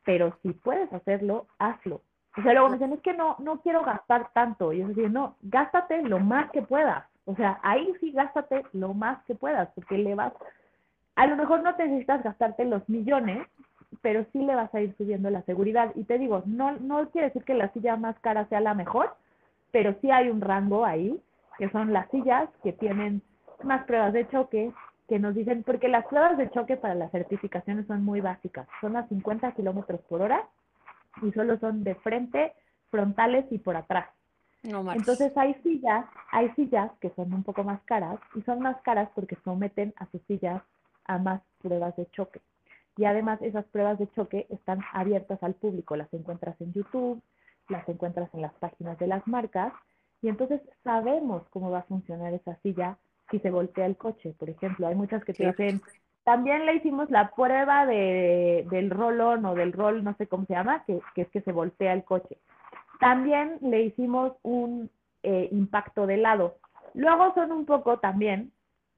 [0.04, 2.02] pero si puedes hacerlo, hazlo.
[2.40, 4.72] O sea, luego me dicen, es que no, no quiero gastar tanto.
[4.72, 7.04] Y yo decía, no, gástate lo más que puedas.
[7.26, 10.32] O sea, ahí sí gástate lo más que puedas, porque le vas,
[11.16, 13.46] a lo mejor no necesitas gastarte los millones,
[14.00, 15.92] pero sí le vas a ir subiendo la seguridad.
[15.94, 19.14] Y te digo, no, no quiere decir que la silla más cara sea la mejor,
[19.70, 21.20] pero sí hay un rango ahí,
[21.58, 23.20] que son las sillas que tienen
[23.62, 24.72] más pruebas de choque,
[25.08, 28.96] que nos dicen, porque las pruebas de choque para las certificaciones son muy básicas, son
[28.96, 30.48] a 50 kilómetros por hora
[31.22, 32.52] y solo son de frente,
[32.90, 34.08] frontales y por atrás.
[34.62, 38.80] No Entonces hay sillas, hay sillas que son un poco más caras y son más
[38.82, 40.62] caras porque someten a sus sillas
[41.06, 42.40] a más pruebas de choque.
[42.96, 47.22] Y además esas pruebas de choque están abiertas al público, las encuentras en YouTube,
[47.68, 49.72] las encuentras en las páginas de las marcas
[50.22, 52.98] y entonces sabemos cómo va a funcionar esa silla
[53.30, 54.86] si se voltea el coche, por ejemplo.
[54.86, 55.80] Hay muchas que te dicen,
[56.24, 60.54] también le hicimos la prueba de, del rolón o del rol, no sé cómo se
[60.54, 62.38] llama, que, que es que se voltea el coche.
[62.98, 64.90] También le hicimos un
[65.22, 66.56] eh, impacto de lado.
[66.94, 68.52] Luego son un poco también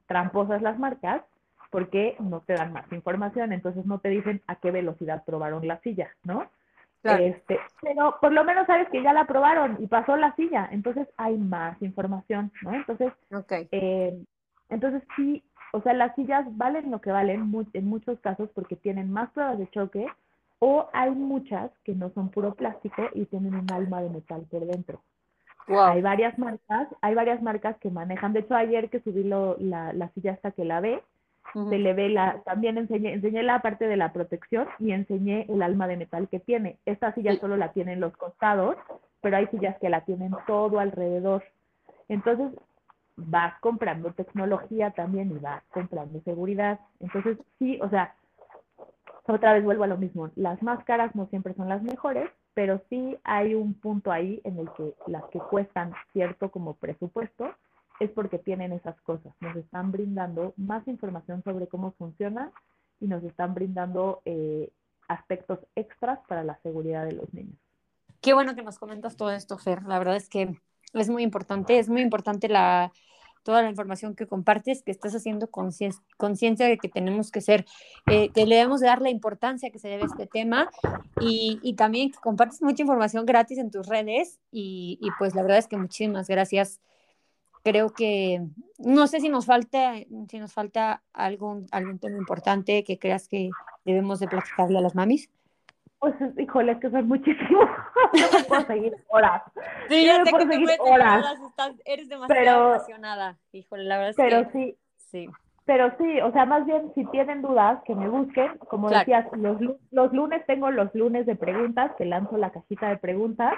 [0.06, 1.22] tramposas las marcas
[1.70, 5.80] porque no te dan más información, entonces no te dicen a qué velocidad probaron la
[5.80, 6.50] silla, ¿no?
[7.02, 11.08] Este, pero por lo menos sabes que ya la probaron y pasó la silla, entonces
[11.16, 12.74] hay más información, ¿no?
[12.74, 13.12] Entonces,
[13.72, 14.22] eh,
[14.68, 15.42] entonces sí,
[15.72, 19.58] o sea, las sillas valen lo que valen en muchos casos porque tienen más pruebas
[19.58, 20.06] de choque
[20.58, 24.64] o hay muchas que no son puro plástico y tienen un alma de metal por
[24.66, 25.00] dentro.
[25.66, 29.92] Hay varias marcas, hay varias marcas que manejan, de hecho ayer que subí lo, la,
[29.92, 31.02] la silla hasta que la ve,
[31.52, 35.62] se le ve la, también enseñé, enseñé la parte de la protección y enseñé el
[35.62, 36.78] alma de metal que tiene.
[36.86, 38.76] Esta silla solo la tienen los costados,
[39.20, 41.44] pero hay sillas que la tienen todo alrededor.
[42.08, 42.52] Entonces,
[43.16, 46.80] vas comprando tecnología también y vas comprando seguridad.
[47.00, 48.14] Entonces, sí, o sea,
[49.26, 50.30] otra vez vuelvo a lo mismo.
[50.34, 54.58] Las más caras no siempre son las mejores, pero sí hay un punto ahí en
[54.58, 57.54] el que las que cuestan cierto como presupuesto
[58.00, 59.32] es porque tienen esas cosas.
[59.40, 62.50] Nos están brindando más información sobre cómo funciona
[63.00, 64.70] y nos están brindando eh,
[65.08, 67.56] aspectos extras para la seguridad de los niños.
[68.20, 69.82] Qué bueno que nos comentas todo esto, Fer.
[69.84, 70.56] La verdad es que
[70.92, 72.92] es muy importante, es muy importante la,
[73.42, 77.66] toda la información que compartes, que estás haciendo conciencia de que tenemos que ser,
[78.06, 80.70] eh, que le debemos de dar la importancia que se debe a este tema
[81.20, 85.42] y, y, también que compartes mucha información gratis en tus redes y, y, pues la
[85.42, 86.80] verdad es que muchísimas gracias.
[87.64, 88.44] Creo que
[88.78, 89.94] no sé si nos falta,
[90.28, 93.50] si nos falta algún, algún tema importante que creas que
[93.84, 95.30] debemos de platicarle a las mamis.
[96.02, 97.68] Pues, híjole, es que son muchísimos.
[98.12, 99.40] no me puedo seguir horas.
[99.88, 101.24] Sí, ya sé que seguir horas.
[101.48, 103.38] Estás, eres demasiado apasionada.
[103.52, 104.76] Híjole, la verdad es pero sí.
[104.96, 105.28] Sí.
[105.64, 108.58] Pero sí, o sea, más bien si tienen dudas, que me busquen.
[108.68, 109.60] Como decías, los,
[109.92, 113.54] los, lunes tengo los lunes de preguntas, que lanzo la cajita de preguntas.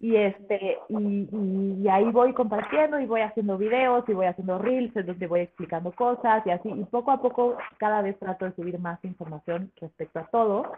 [0.00, 4.96] Y este, y, y, ahí voy compartiendo y voy haciendo videos y voy haciendo reels,
[4.96, 6.70] en donde voy explicando cosas y así.
[6.70, 10.72] Y poco a poco cada vez trato de subir más información respecto a todo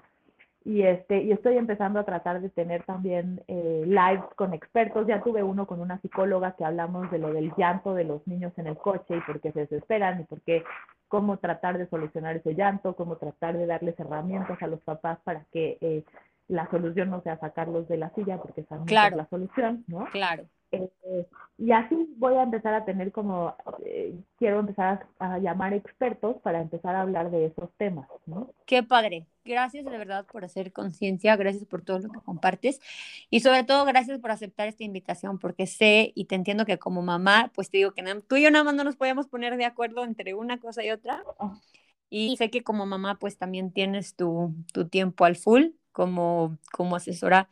[0.66, 5.06] y este y estoy empezando a tratar de tener también eh, lives con expertos.
[5.06, 8.52] Ya tuve uno con una psicóloga que hablamos de lo del llanto de los niños
[8.56, 10.64] en el coche y por qué se desesperan y por qué
[11.06, 15.44] cómo tratar de solucionar ese llanto cómo tratar de darles herramientas a los papás para
[15.52, 16.02] que eh,
[16.48, 20.06] la solución no sea sacarlos de la silla porque esa no es la solución no
[20.06, 21.26] claro eh,
[21.58, 26.60] y así voy a empezar a tener como, eh, quiero empezar a, llamar expertos para
[26.60, 28.08] empezar a hablar de esos temas.
[28.26, 28.52] ¿no?
[28.66, 29.26] Qué padre.
[29.44, 32.80] Gracias de verdad por hacer conciencia, gracias por todo lo que compartes
[33.30, 37.00] y sobre todo gracias por aceptar esta invitación porque sé y te entiendo que como
[37.00, 39.64] mamá, pues te digo que tú y yo nada más no nos podíamos poner de
[39.64, 41.22] acuerdo entre una cosa y otra.
[42.10, 46.96] Y sé que como mamá pues también tienes tu, tu tiempo al full como, como
[46.96, 47.48] asesora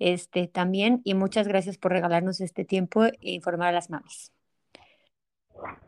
[0.00, 1.00] este, también.
[1.04, 4.32] Y muchas gracias por regalarnos este tiempo e informar a las mamás.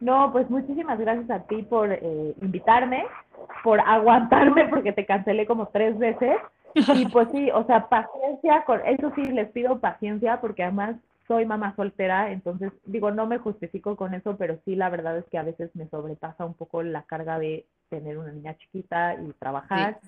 [0.00, 3.04] No, pues muchísimas gracias a ti por eh, invitarme,
[3.64, 6.36] por aguantarme porque te cancelé como tres veces.
[6.74, 10.96] Y pues sí, o sea, paciencia, con eso sí les pido paciencia porque además
[11.26, 15.24] soy mamá soltera, entonces digo, no me justifico con eso, pero sí la verdad es
[15.26, 19.32] que a veces me sobrepasa un poco la carga de tener una niña chiquita y
[19.38, 19.98] trabajar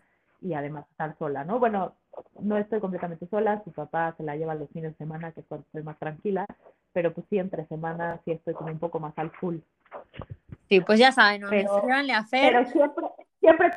[0.45, 1.59] y además estar sola, ¿no?
[1.59, 1.95] Bueno,
[2.41, 5.47] no estoy completamente sola, su papá se la lleva los fines de semana, que es
[5.47, 6.47] cuando estoy más tranquila,
[6.93, 9.57] pero pues sí, entre semanas sí estoy como un poco más al full.
[10.69, 11.51] Sí, pues ya saben, ¿no?
[11.51, 12.53] Pero, a Fer.
[12.53, 13.05] Pero siempre,
[13.41, 13.71] siempre.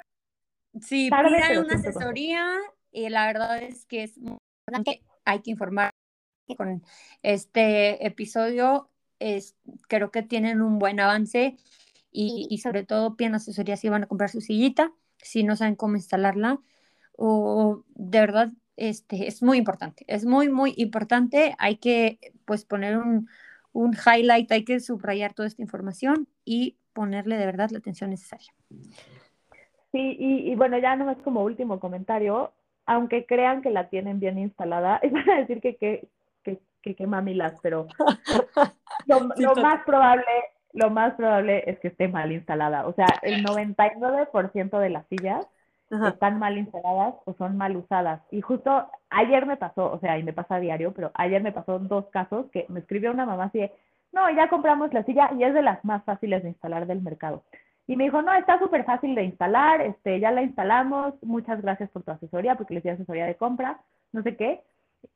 [0.82, 2.46] Sí, pidan una asesoría
[2.92, 4.38] y la verdad es que es muy
[4.68, 5.92] importante, hay que informar
[6.58, 6.84] con
[7.24, 8.90] este episodio,
[9.20, 9.56] es,
[9.88, 11.58] creo que tienen un buen avance
[12.12, 14.92] y, y sobre todo piden asesoría si van a comprar su sillita,
[15.22, 16.60] si no saben cómo instalarla,
[17.18, 21.56] o de verdad este, es muy importante, es muy, muy importante.
[21.58, 23.28] Hay que pues poner un,
[23.74, 28.54] un highlight, hay que subrayar toda esta información y ponerle de verdad la atención necesaria.
[29.92, 32.54] Sí, y, y bueno, ya no es como último comentario,
[32.86, 36.08] aunque crean que la tienen bien instalada, es a decir que que,
[36.44, 37.88] que, que, que mamilas, pero
[39.08, 40.24] lo, lo más probable
[40.74, 42.88] lo más probable es que esté mal instalada.
[42.88, 45.48] O sea, el 99% de las sillas
[45.90, 48.22] están mal instaladas o son mal usadas.
[48.32, 51.52] Y justo ayer me pasó, o sea, y me pasa a diario, pero ayer me
[51.52, 53.72] pasó dos casos que me escribió una mamá así de,
[54.12, 57.44] no, ya compramos la silla y es de las más fáciles de instalar del mercado.
[57.88, 61.90] Y me dijo, no, está súper fácil de instalar, este, ya la instalamos, muchas gracias
[61.90, 63.80] por tu asesoría, porque le di asesoría de compra,
[64.12, 64.62] no sé qué.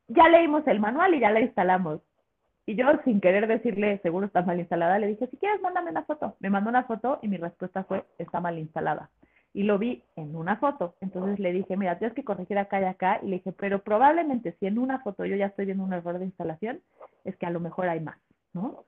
[0.08, 2.00] Ya leímos el manual y ya la instalamos.
[2.66, 6.04] Y yo, sin querer decirle, seguro está mal instalada, le dije, si quieres, mándame una
[6.04, 6.36] foto.
[6.40, 9.10] Me mandó una foto y mi respuesta fue, está mal instalada
[9.54, 10.96] y lo vi en una foto.
[11.02, 13.20] Entonces le dije, mira, tienes que corregir acá y acá.
[13.22, 16.20] Y le dije, pero probablemente si en una foto yo ya estoy viendo un error
[16.20, 16.82] de instalación,
[17.26, 18.18] es que a lo mejor hay más,
[18.54, 18.86] ¿no?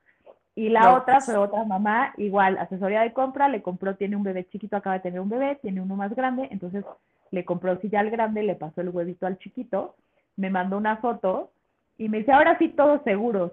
[0.56, 4.48] Y la otra fue otra mamá, igual, asesoría de compra, le compró, tiene un bebé
[4.50, 6.86] chiquito, acaba de tener un bebé, tiene uno más grande, entonces
[7.32, 9.96] le compró ya al grande, le pasó el huevito al chiquito,
[10.36, 11.50] me mandó una foto
[11.98, 13.52] y me dice, ahora sí, todos seguros.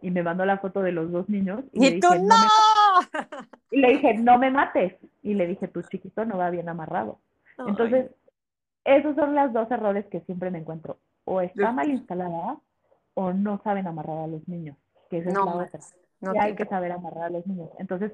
[0.00, 1.64] Y me mandó la foto de los dos niños.
[1.72, 2.34] Y, tú no
[3.70, 4.94] y le dije, no me mates.
[5.22, 7.18] Y le dije, tu chiquito no va bien amarrado.
[7.66, 8.10] Entonces,
[8.84, 10.98] esos son los dos errores que siempre me encuentro.
[11.24, 12.58] O está mal instalada
[13.14, 14.76] o no saben amarrar a los niños,
[15.10, 15.80] que esa es la otra.
[16.20, 17.68] No hay que saber amarrar a los niños.
[17.78, 18.12] Entonces,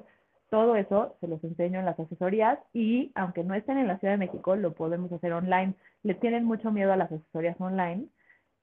[0.49, 4.13] todo eso se los enseño en las asesorías y aunque no estén en la Ciudad
[4.13, 5.75] de México, lo podemos hacer online.
[6.03, 8.07] Le tienen mucho miedo a las asesorías online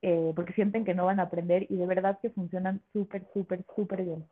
[0.02, 3.64] eh, porque sienten que no van a aprender y de verdad que funcionan súper, súper,
[3.74, 4.26] súper bien.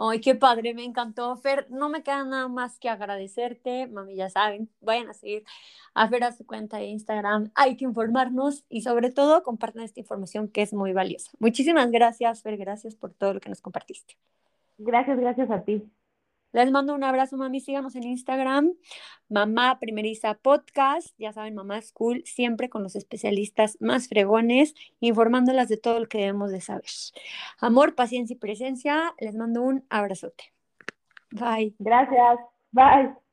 [0.00, 1.34] Ay, qué padre, me encantó.
[1.36, 3.88] Fer, no me queda nada más que agradecerte.
[3.88, 5.42] Mami, ya saben, vayan a seguir
[5.92, 7.50] a Fer a su cuenta de Instagram.
[7.56, 11.32] Hay que informarnos y sobre todo compartan esta información que es muy valiosa.
[11.40, 12.56] Muchísimas gracias, Fer.
[12.56, 14.14] Gracias por todo lo que nos compartiste.
[14.78, 15.90] Gracias, gracias a ti.
[16.52, 17.60] Les mando un abrazo, mami.
[17.60, 18.72] Síganos en Instagram,
[19.28, 21.14] Mamá Primeriza Podcast.
[21.18, 26.18] Ya saben, Mamá School, siempre con los especialistas más fregones, informándolas de todo lo que
[26.18, 26.84] debemos de saber.
[27.60, 29.14] Amor, paciencia y presencia.
[29.18, 30.52] Les mando un abrazote.
[31.30, 31.74] Bye.
[31.78, 32.38] Gracias.
[32.72, 33.27] Bye.